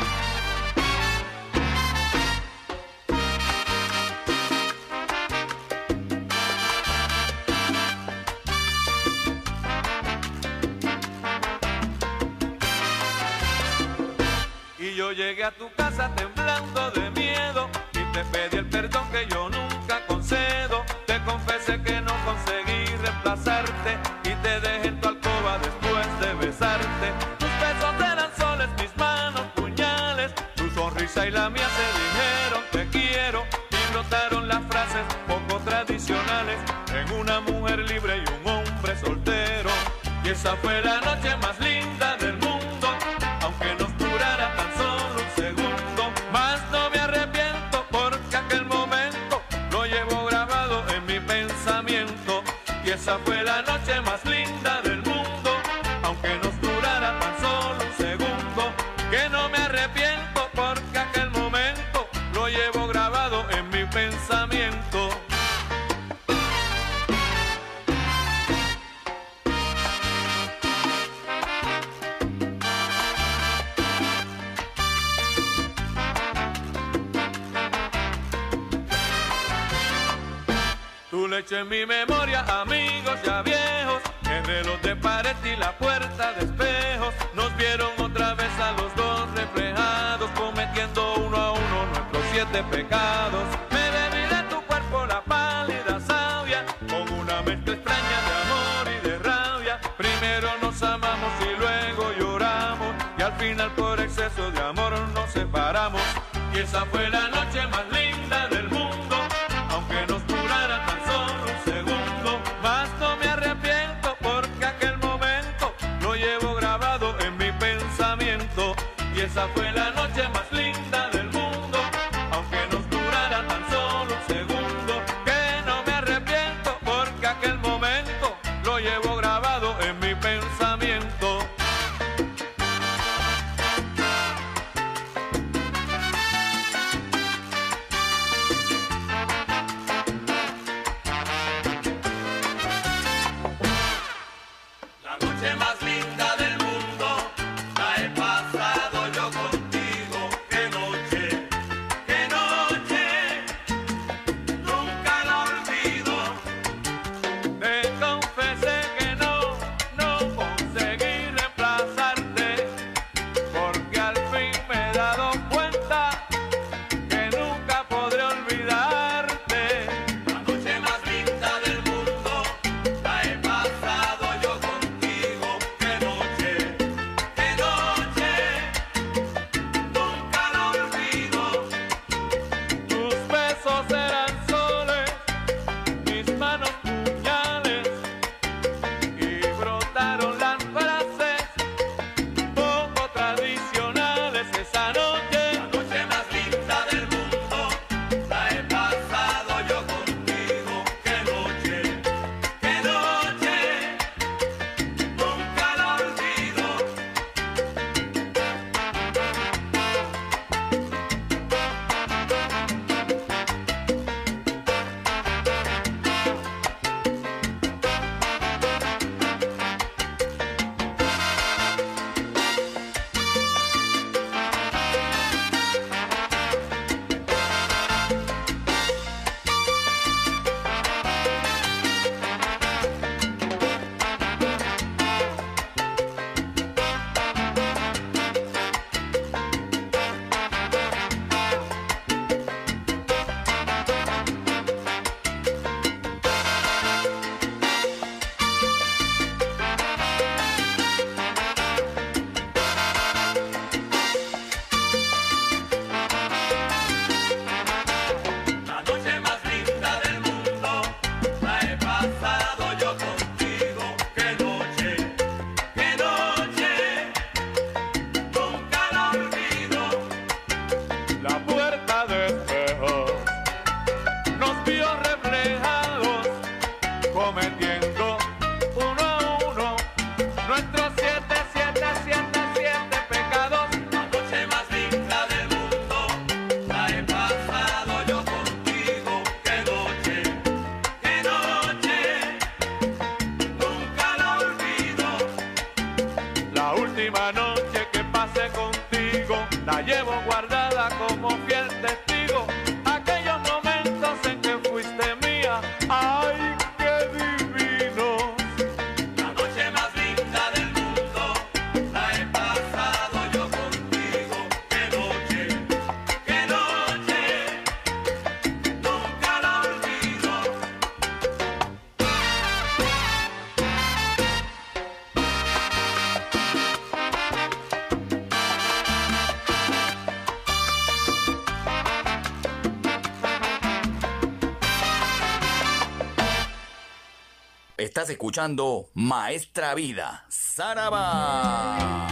[338.01, 342.07] Estás escuchando Maestra Vida, Saraba.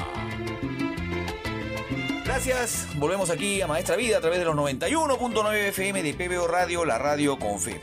[2.23, 6.85] Gracias, volvemos aquí a Maestra Vida a través de los 91.9 FM de PBO Radio,
[6.85, 7.81] la radio con fe.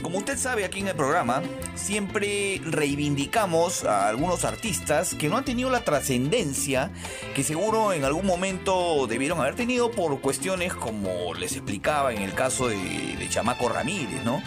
[0.00, 1.42] Como usted sabe aquí en el programa,
[1.74, 6.90] siempre reivindicamos a algunos artistas que no han tenido la trascendencia
[7.34, 12.32] que seguro en algún momento debieron haber tenido por cuestiones como les explicaba en el
[12.32, 14.42] caso de Chamaco Ramírez, ¿no?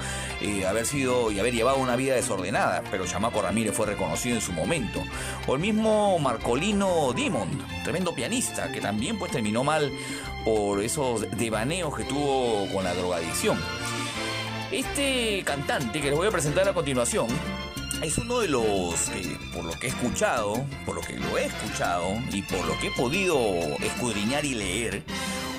[0.45, 4.43] Eh, haber sido y haber llevado una vida desordenada, pero Chamaco Ramírez fue reconocido en
[4.43, 5.01] su momento.
[5.47, 9.91] O el mismo Marcolino Dimond, tremendo pianista, que también pues terminó mal
[10.43, 13.59] por esos devaneos que tuvo con la drogadicción.
[14.71, 17.25] Este cantante que les voy a presentar a continuación
[18.03, 21.45] es uno de los eh, por lo que he escuchado, por lo que lo he
[21.45, 23.39] escuchado y por lo que he podido
[23.81, 25.03] escudriñar y leer,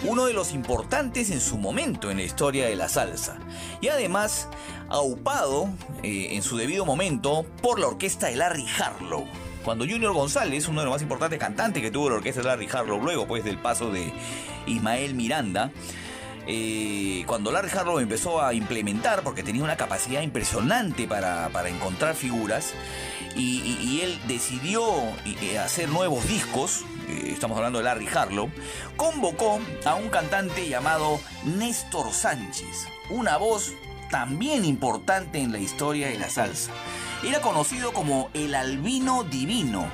[0.05, 3.39] uno de los importantes en su momento en la historia de la salsa.
[3.81, 4.49] Y además
[4.89, 5.69] aupado
[6.03, 9.27] eh, en su debido momento por la orquesta de Larry Harlow.
[9.65, 12.69] Cuando Junior González, uno de los más importantes cantantes que tuvo la orquesta de Larry
[12.73, 14.13] Harlow, luego pues del paso de
[14.67, 15.73] Ismael Miranda,
[16.47, 22.15] eh, cuando Larry Harlow empezó a implementar, porque tenía una capacidad impresionante para, para encontrar
[22.15, 22.75] figuras,
[23.35, 24.83] y, él decidió
[25.25, 28.51] eh, hacer nuevos discos, estamos hablando de Larry Harlow,
[28.97, 33.75] convocó a un cantante llamado Néstor Sánchez, una voz
[34.11, 36.73] también importante en la historia de la salsa.
[37.25, 39.89] Era conocido como el albino divino.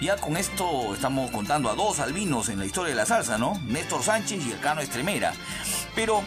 [0.00, 3.54] Ya con esto estamos contando a dos albinos en la historia de la salsa, ¿no?
[3.66, 5.32] Néstor Sánchez y el Estremera.
[5.94, 6.22] Pero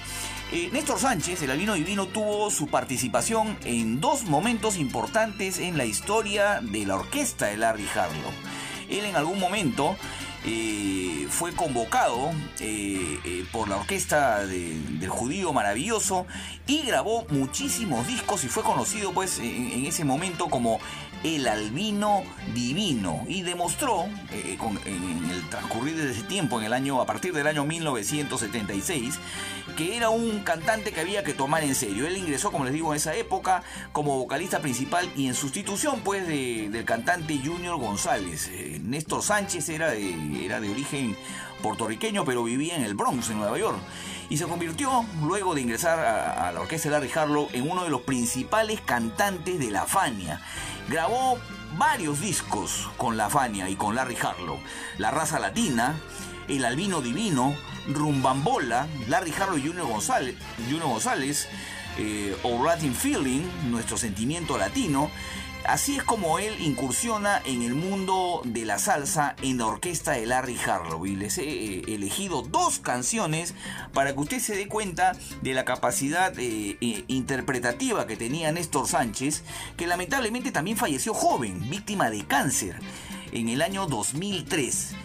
[0.52, 5.86] eh, Néstor Sánchez, el albino divino, tuvo su participación en dos momentos importantes en la
[5.86, 8.32] historia de la orquesta de Larry Harlow.
[8.90, 9.98] Él en algún momento
[10.46, 16.26] eh, fue convocado eh, eh, por la orquesta de- del judío maravilloso
[16.68, 20.80] y grabó muchísimos discos y fue conocido pues en ese momento como
[21.26, 22.24] el albino
[22.54, 27.34] divino y demostró eh, en el transcurrir de ese tiempo en el año a partir
[27.34, 29.16] del año 1976
[29.76, 32.08] que era un cantante que había que tomar en serio.
[32.08, 36.28] Él ingresó, como les digo, en esa época como vocalista principal y en sustitución pues
[36.28, 38.48] de- del cantante Junior González.
[38.54, 41.18] Eh, Néstor Sánchez era de, era de origen
[41.66, 43.80] puertorriqueño pero vivía en el Bronx, en Nueva York.
[44.30, 47.90] Y se convirtió, luego de ingresar a, la orquesta de Larry Harlow, en uno de
[47.90, 50.42] los principales cantantes de la Fania.
[50.88, 51.40] Grabó
[51.78, 54.60] varios discos con la Fania y con Larry Harlow.
[55.00, 56.00] La raza latina,
[56.48, 57.56] El Albino Divino,
[57.88, 60.36] Rumbambola, Larry Harlow y Junior González,
[60.70, 61.48] Junior González
[61.98, 65.10] eh, o Latin Feeling, nuestro sentimiento latino.
[65.68, 70.26] Así es como él incursiona en el mundo de la salsa en la orquesta de
[70.26, 71.06] Larry Harlow.
[71.06, 73.56] Y les he eh, elegido dos canciones
[73.94, 78.88] para que usted se dé cuenta de la capacidad eh, eh, interpretativa que tenía Néstor
[78.88, 79.44] Sánchez,
[79.76, 82.80] que lamentablemente también falleció joven, víctima de cáncer,
[83.32, 85.05] en el año 2003.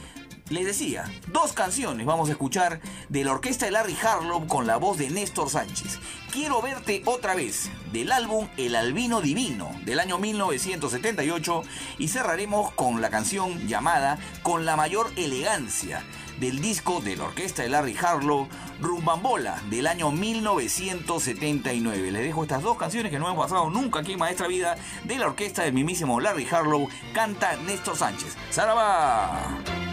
[0.50, 4.78] Les decía, dos canciones vamos a escuchar de la orquesta de Larry Harlow con la
[4.78, 6.00] voz de Néstor Sánchez.
[6.32, 11.62] Quiero verte otra vez, del álbum El Albino Divino, del año 1978,
[11.98, 16.02] y cerraremos con la canción llamada Con la mayor elegancia,
[16.40, 18.48] del disco de la orquesta de Larry Harlow,
[18.80, 22.10] Rumbambola, del año 1979.
[22.10, 24.74] Les dejo estas dos canciones que no hemos pasado nunca aquí en Maestra Vida,
[25.04, 28.36] de la orquesta del mismísimo Larry Harlow, canta Néstor Sánchez.
[28.50, 29.89] ¡Saraba!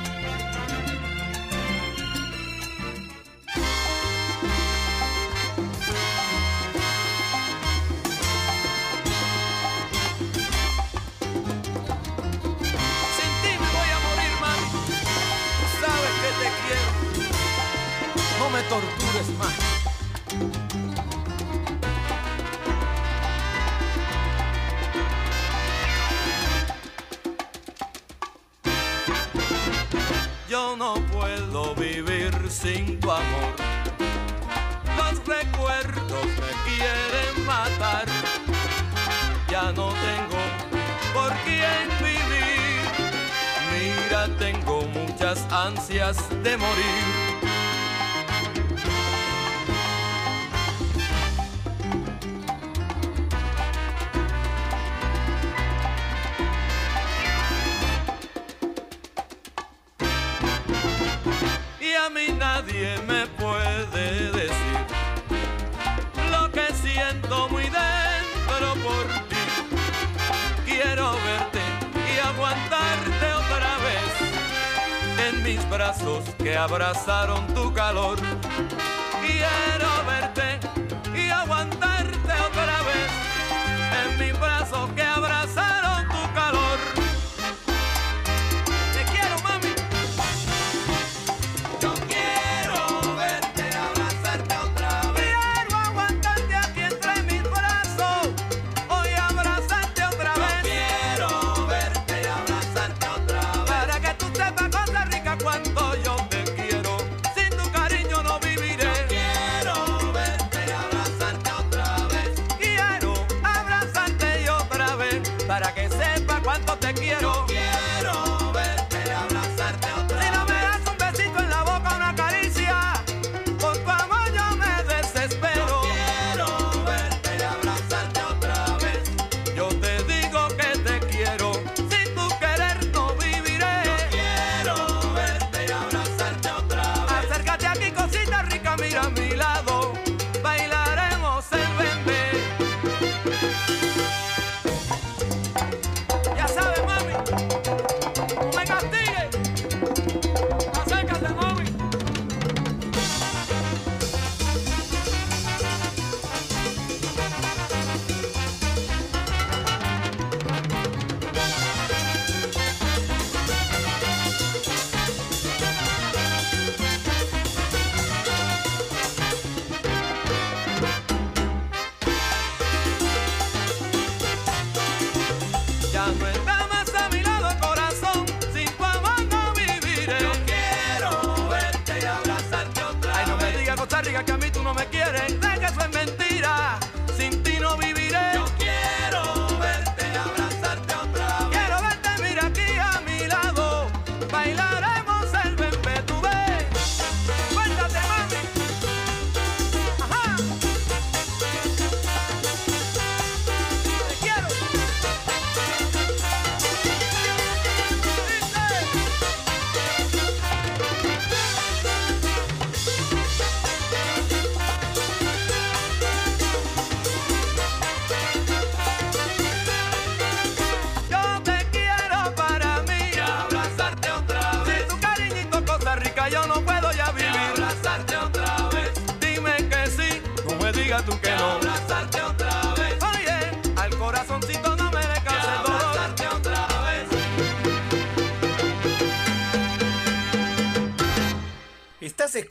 [18.69, 19.53] Tortures más.
[30.49, 33.53] Yo no puedo vivir sin tu amor.
[34.97, 38.05] Los recuerdos me quieren matar.
[39.49, 40.41] Ya no tengo
[41.13, 42.81] por quién vivir.
[43.71, 47.36] Mira, tengo muchas ansias de morir.
[62.87, 64.77] Nadie me puede decir
[66.31, 69.35] lo que siento muy dentro por ti.
[70.65, 71.59] Quiero verte
[71.95, 78.17] y aguantarte otra vez en mis brazos que abrazaron tu calor.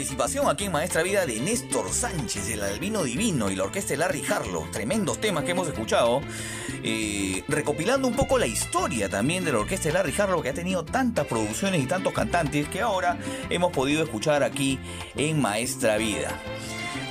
[0.00, 3.98] Participación aquí en Maestra Vida de Néstor Sánchez, el Albino Divino y la orquesta de
[3.98, 4.66] Larry Harlow.
[4.70, 6.22] Tremendos temas que hemos escuchado.
[6.82, 10.54] eh, recopilando un poco la historia también de la orquesta de Larry Harlow, que ha
[10.54, 13.18] tenido tantas producciones y tantos cantantes que ahora
[13.50, 14.78] hemos podido escuchar aquí
[15.16, 16.30] en Maestra Vida.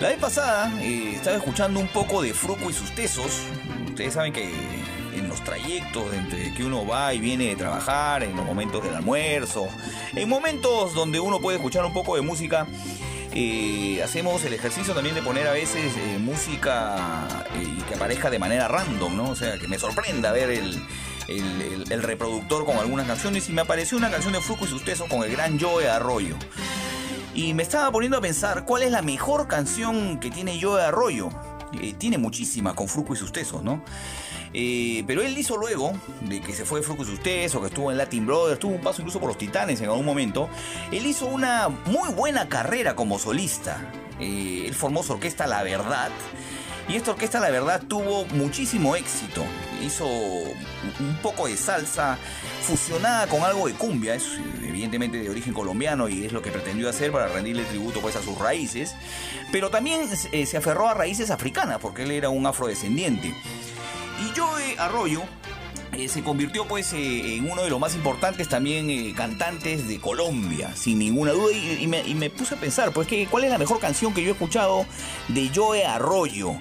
[0.02, 3.44] La vez pasada eh, estaba escuchando un poco de Fruco y sus tesos.
[3.88, 4.52] Ustedes saben que
[5.78, 9.68] entre que uno va y viene de trabajar, en los momentos del almuerzo,
[10.16, 12.66] en momentos donde uno puede escuchar un poco de música,
[13.34, 18.40] eh, hacemos el ejercicio también de poner a veces eh, música eh, que aparezca de
[18.40, 19.30] manera random, ¿no?
[19.30, 20.82] O sea, que me sorprenda ver el,
[21.28, 25.08] el- reproductor con algunas canciones y me apareció una canción de Fruco y sus tesos
[25.08, 26.36] con el gran Joe Arroyo.
[27.36, 31.30] Y me estaba poniendo a pensar cuál es la mejor canción que tiene Joe Arroyo.
[32.00, 33.84] Tiene muchísimas con Fruco y sus tesos, ¿no?
[34.54, 37.68] Eh, pero él hizo luego de que se fue de Fruco y sus tesos, que
[37.68, 40.50] estuvo en Latin Brothers, tuvo un paso incluso por los Titanes en algún momento.
[40.92, 43.78] Él hizo una muy buena carrera como solista.
[44.20, 46.10] Eh, él formó su orquesta La Verdad.
[46.90, 49.44] Y esta orquesta, la verdad, tuvo muchísimo éxito.
[49.80, 52.18] Hizo un poco de salsa
[52.64, 54.16] fusionada con algo de cumbia.
[54.16, 58.16] Es evidentemente de origen colombiano y es lo que pretendió hacer para rendirle tributo pues,
[58.16, 58.96] a sus raíces.
[59.52, 63.36] Pero también eh, se aferró a raíces africanas porque él era un afrodescendiente.
[64.20, 65.22] Y Joe Arroyo
[65.94, 70.00] eh, se convirtió pues eh, en uno de los más importantes también eh, cantantes de
[70.00, 71.52] Colombia, sin ninguna duda.
[71.54, 74.32] Y, me puse a pensar, pues, que, ¿cuál es la mejor canción que yo he
[74.34, 74.86] escuchado
[75.30, 76.54] de Joe Arroyo?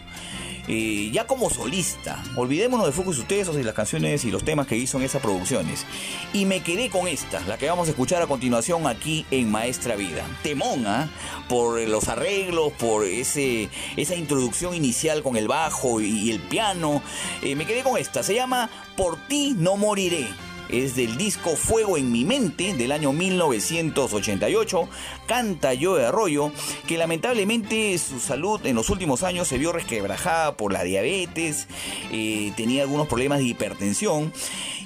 [0.68, 4.76] Eh, ya como solista, olvidémonos de Focus Ustedes y las canciones y los temas que
[4.76, 5.86] hizo en esas producciones.
[6.32, 9.96] Y me quedé con esta, la que vamos a escuchar a continuación aquí en Maestra
[9.96, 10.26] Vida.
[10.42, 11.10] Temona,
[11.48, 17.02] por los arreglos, por ese, esa introducción inicial con el bajo y, y el piano.
[17.42, 20.28] Eh, me quedé con esta, se llama Por ti no moriré.
[20.68, 24.88] Es del disco Fuego en mi mente del año 1988.
[25.26, 26.52] Canta Joe Arroyo,
[26.86, 31.66] que lamentablemente su salud en los últimos años se vio resquebrajada por la diabetes,
[32.12, 34.32] eh, tenía algunos problemas de hipertensión.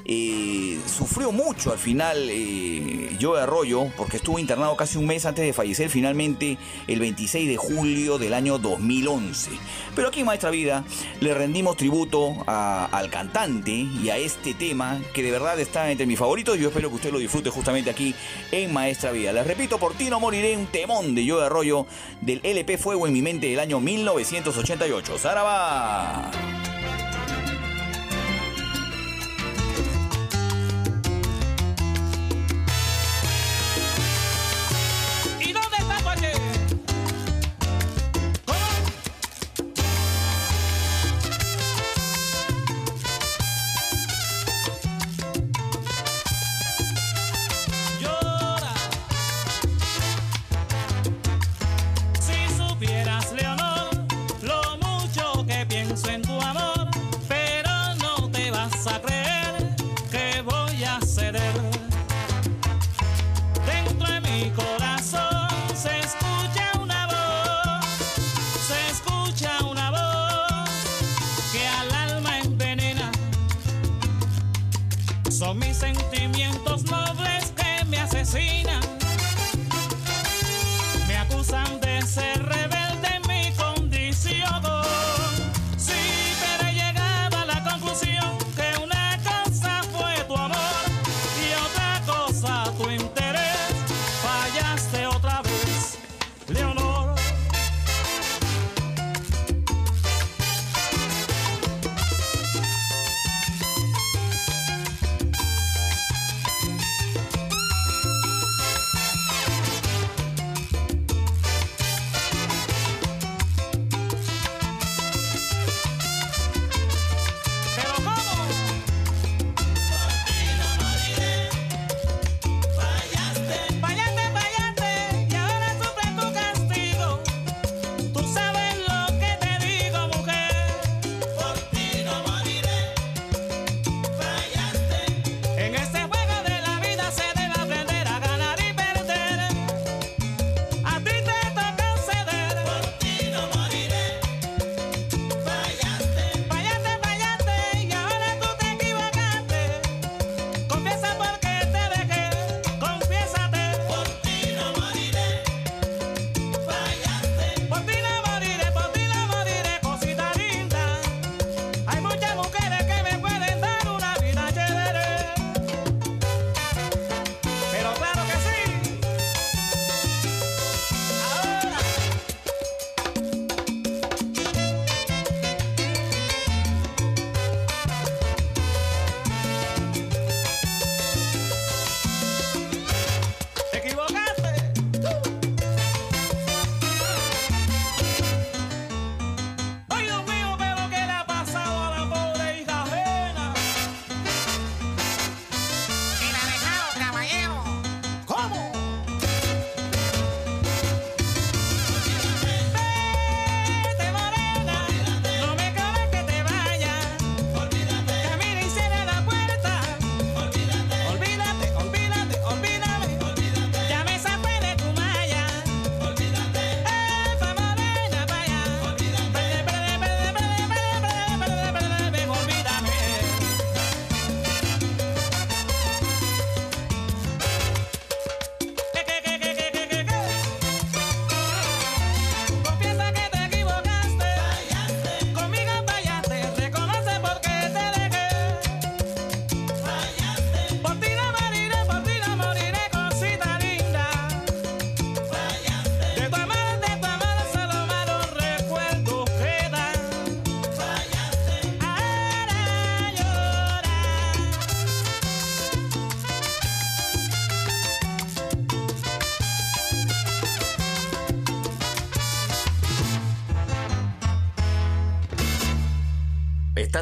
[0.05, 5.45] eh, sufrió mucho al final eh, Joe Arroyo porque estuvo internado casi un mes antes
[5.45, 9.51] de fallecer finalmente el 26 de julio del año 2011.
[9.95, 10.85] Pero aquí en Maestra Vida
[11.21, 16.19] le rendimos tributo al cantante y a este tema que de verdad está entre mis
[16.19, 18.15] favoritos y yo espero que usted lo disfrute justamente aquí
[18.51, 19.33] en Maestra Vida.
[19.33, 21.87] Les repito, por ti no moriré, un temón de Joe Arroyo
[22.21, 25.19] del LP Fuego en mi mente del año 1988.
[25.19, 26.31] ¡Zaraba!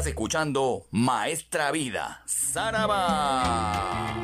[0.01, 4.15] Estás escuchando Maestra Vida, Saraba.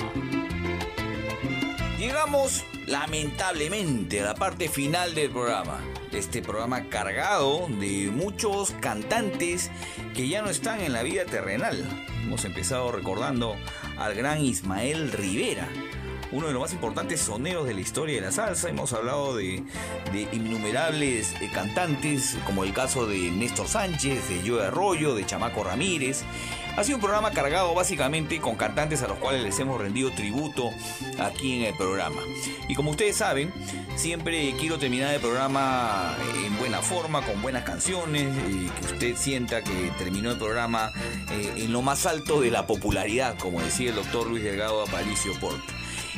[1.99, 5.79] Llegamos lamentablemente a la parte final del programa.
[6.11, 9.69] Este programa cargado de muchos cantantes
[10.15, 11.87] que ya no están en la vida terrenal.
[12.23, 13.55] Hemos empezado recordando
[13.99, 15.67] al gran Ismael Rivera,
[16.31, 18.67] uno de los más importantes soneros de la historia de la salsa.
[18.67, 19.63] Hemos hablado de,
[20.11, 25.63] de innumerables eh, cantantes, como el caso de Néstor Sánchez, de Joe Arroyo, de Chamaco
[25.63, 26.23] Ramírez.
[26.77, 30.69] Ha sido un programa cargado básicamente con cantantes a los cuales les hemos rendido tributo
[31.19, 32.21] aquí en el programa.
[32.69, 33.51] Y como ustedes saben,
[33.95, 36.15] siempre quiero terminar el programa
[36.45, 40.91] en buena forma, con buenas canciones, y que usted sienta que terminó el programa
[41.31, 45.33] eh, en lo más alto de la popularidad, como decía el doctor Luis Delgado Aparicio
[45.39, 45.73] Porta.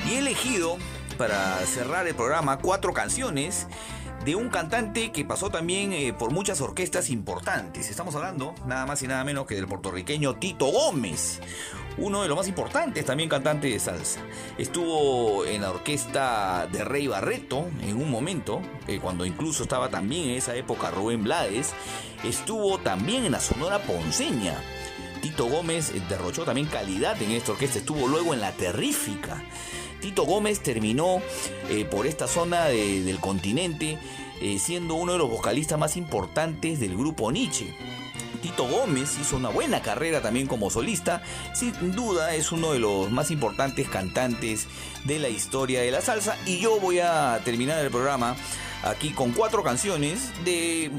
[0.07, 0.77] Y he elegido
[1.19, 3.67] para cerrar el programa cuatro canciones
[4.23, 7.89] de un cantante que pasó también eh, por muchas orquestas importantes.
[7.89, 11.41] Estamos hablando nada más y nada menos que del puertorriqueño Tito Gómez,
[11.97, 14.21] uno de los más importantes también cantantes de salsa.
[14.57, 20.29] Estuvo en la orquesta de Rey Barreto en un momento, eh, cuando incluso estaba también
[20.29, 21.73] en esa época Rubén Blades.
[22.23, 24.55] Estuvo también en la Sonora Ponceña.
[25.21, 29.43] Tito Gómez eh, derrochó también calidad en esta orquesta, estuvo luego en la Terrífica.
[30.01, 31.21] Tito Gómez terminó
[31.69, 33.97] eh, por esta zona de- del continente
[34.41, 37.73] eh, siendo uno de los vocalistas más importantes del grupo Nietzsche.
[38.41, 41.21] Tito Gómez hizo una buena carrera también como solista,
[41.53, 44.67] sin duda es uno de los más importantes cantantes
[45.03, 48.37] de la historia de la salsa y yo voy a terminar el programa
[48.83, 50.91] aquí con cuatro canciones de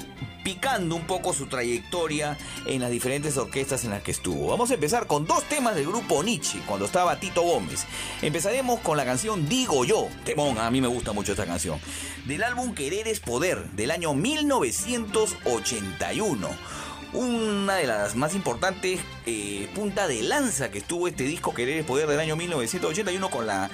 [0.43, 2.37] picando un poco su trayectoria
[2.67, 4.49] en las diferentes orquestas en las que estuvo.
[4.49, 7.85] Vamos a empezar con dos temas del grupo Nietzsche, cuando estaba Tito Gómez.
[8.23, 11.79] Empezaremos con la canción Digo Yo, temón, a mí me gusta mucho esta canción,
[12.25, 16.49] del álbum Querer es Poder, del año 1981
[17.13, 19.01] una de las más importantes
[19.31, 23.47] eh, punta de lanza que estuvo este disco Querer es Poder del año 1981 con
[23.47, 23.71] la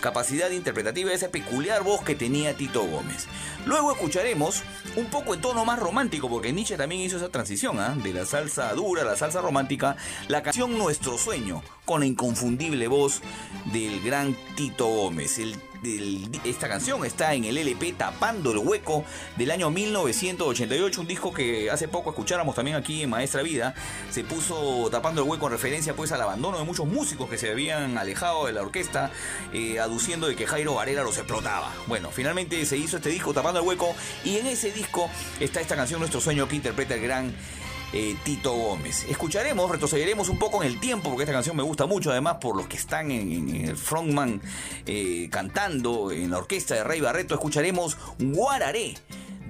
[0.00, 3.26] capacidad interpretativa de esa peculiar voz que tenía Tito Gómez.
[3.66, 4.62] Luego escucharemos
[4.96, 7.96] un poco en tono más romántico, porque Nietzsche también hizo esa transición ¿ah?
[8.00, 9.96] de la salsa dura a la salsa romántica,
[10.28, 13.20] la canción Nuestro Sueño, con la inconfundible voz
[13.72, 15.40] del gran Tito Gómez.
[16.44, 19.02] Esta canción está en el LP Tapando el Hueco
[19.36, 23.74] del año 1988, un disco que hace poco escucháramos también aquí en Maestra Vida.
[24.10, 27.50] Se puso Tapando el Hueco en referencia pues al abandono de muchos músicos que se
[27.50, 29.10] habían alejado de la orquesta,
[29.50, 31.72] eh, aduciendo de que Jairo Varela los explotaba.
[31.86, 33.94] Bueno, finalmente se hizo este disco Tapando el Hueco
[34.24, 35.08] y en ese disco
[35.40, 37.34] está esta canción Nuestro Sueño que interpreta el gran
[37.94, 39.06] eh, Tito Gómez.
[39.08, 42.54] Escucharemos, retrocederemos un poco en el tiempo, porque esta canción me gusta mucho, además por
[42.54, 44.42] los que están en, el frontman
[44.84, 47.32] eh, cantando en la orquesta de Rey Barreto.
[47.32, 48.96] Escucharemos Guararé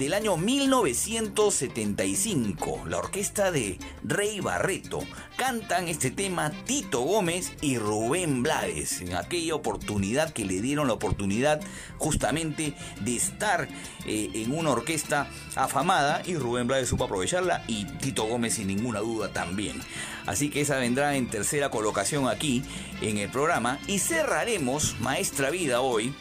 [0.01, 2.85] del año 1975.
[2.89, 5.01] La orquesta de Rey Barreto
[5.37, 10.95] cantan este tema Tito Gómez y Rubén Blades en aquella oportunidad que le dieron la
[10.95, 11.61] oportunidad
[11.99, 12.73] justamente
[13.03, 13.69] de estar
[14.07, 19.01] eh, en una orquesta afamada y Rubén Blades supo aprovecharla y Tito Gómez sin ninguna
[19.01, 19.83] duda también.
[20.25, 22.63] Así que esa vendrá en tercera colocación aquí
[23.03, 26.15] en el programa y cerraremos Maestra Vida hoy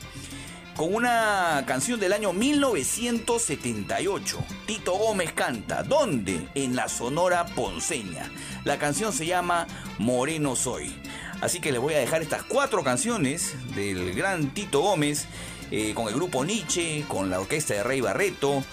[0.80, 4.40] con una canción del año 1978.
[4.66, 6.48] Tito Gómez canta, ¿dónde?
[6.56, 8.32] En la Sonora Ponceña.
[8.64, 10.96] La canción se llama Moreno Soy.
[11.42, 15.28] Así que les voy a dejar estas cuatro canciones del gran Tito Gómez,
[15.70, 18.64] eh, con el grupo Nietzsche, con la orquesta de Rey Barreto,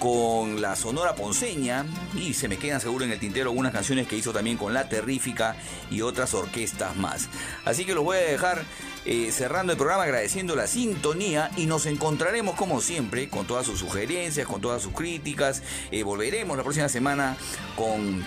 [0.00, 1.86] con la Sonora Ponceña
[2.16, 4.88] y se me quedan seguro en el tintero algunas canciones que hizo también con La
[4.88, 5.54] Terrífica
[5.88, 7.28] y otras orquestas más.
[7.64, 8.64] Así que los voy a dejar
[9.06, 13.78] eh, cerrando el programa agradeciendo la sintonía y nos encontraremos como siempre con todas sus
[13.78, 15.62] sugerencias, con todas sus críticas.
[15.90, 17.36] Eh, volveremos la próxima semana
[17.76, 18.24] con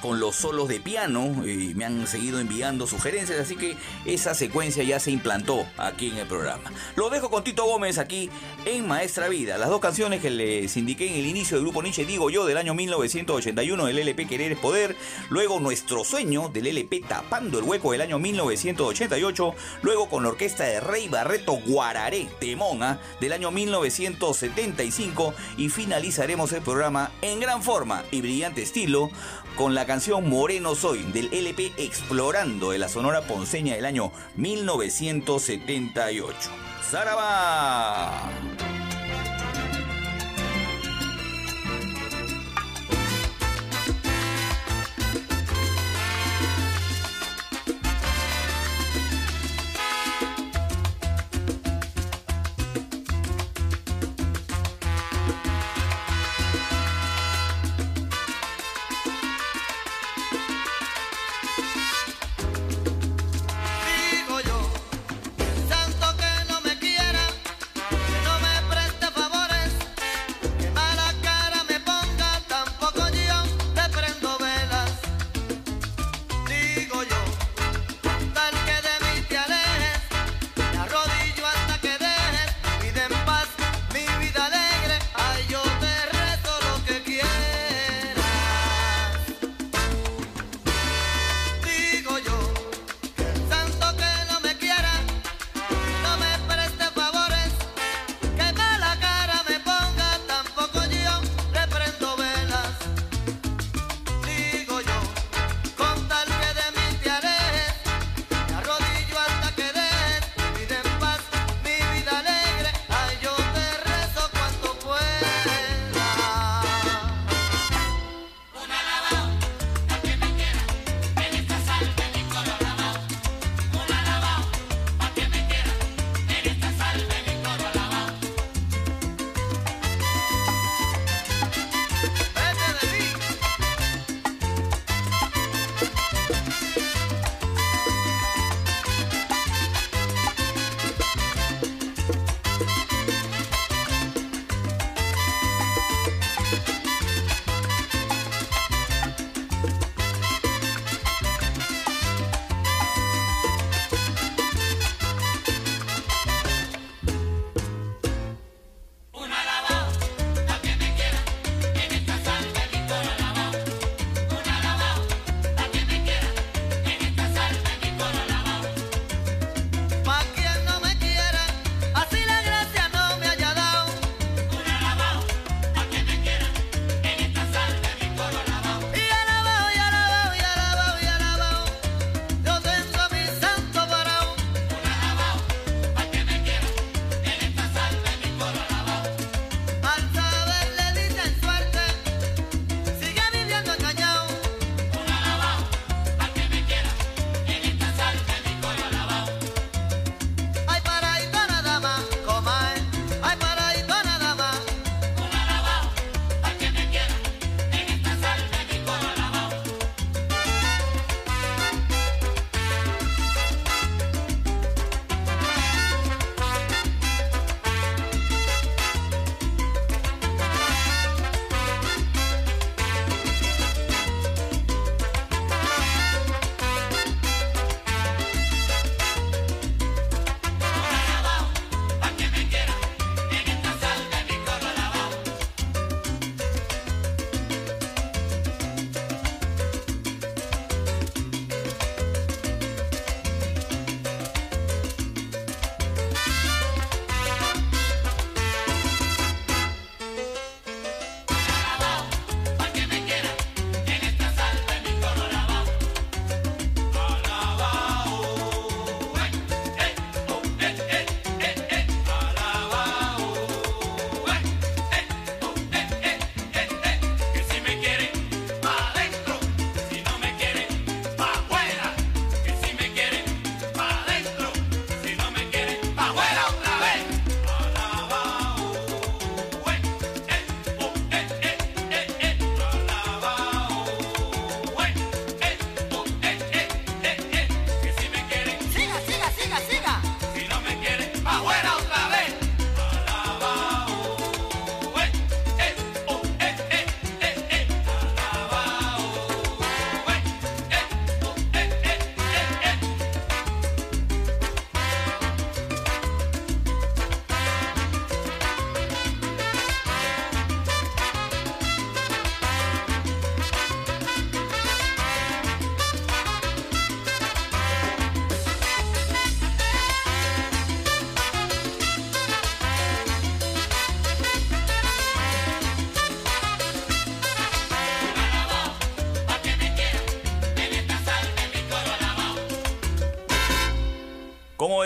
[0.00, 4.82] con los solos de piano y me han seguido enviando sugerencias, así que esa secuencia
[4.84, 6.70] ya se implantó aquí en el programa.
[6.96, 8.30] Lo dejo con Tito Gómez aquí
[8.64, 9.58] en Maestra Vida.
[9.58, 12.56] Las dos canciones que les indiqué en el inicio del grupo Nietzsche, digo yo, del
[12.56, 14.96] año 1981, del LP Querer es Poder,
[15.30, 20.64] luego Nuestro Sueño, del LP Tapando el Hueco del año 1988, luego con la orquesta
[20.64, 28.04] de Rey Barreto Guararé, Temona, del año 1975 y finalizaremos el programa en gran forma
[28.10, 29.10] y brillante estilo
[29.56, 36.50] con la canción Moreno Soy del LP Explorando de la Sonora Ponceña del año 1978.
[36.82, 38.30] ¡Zaraba!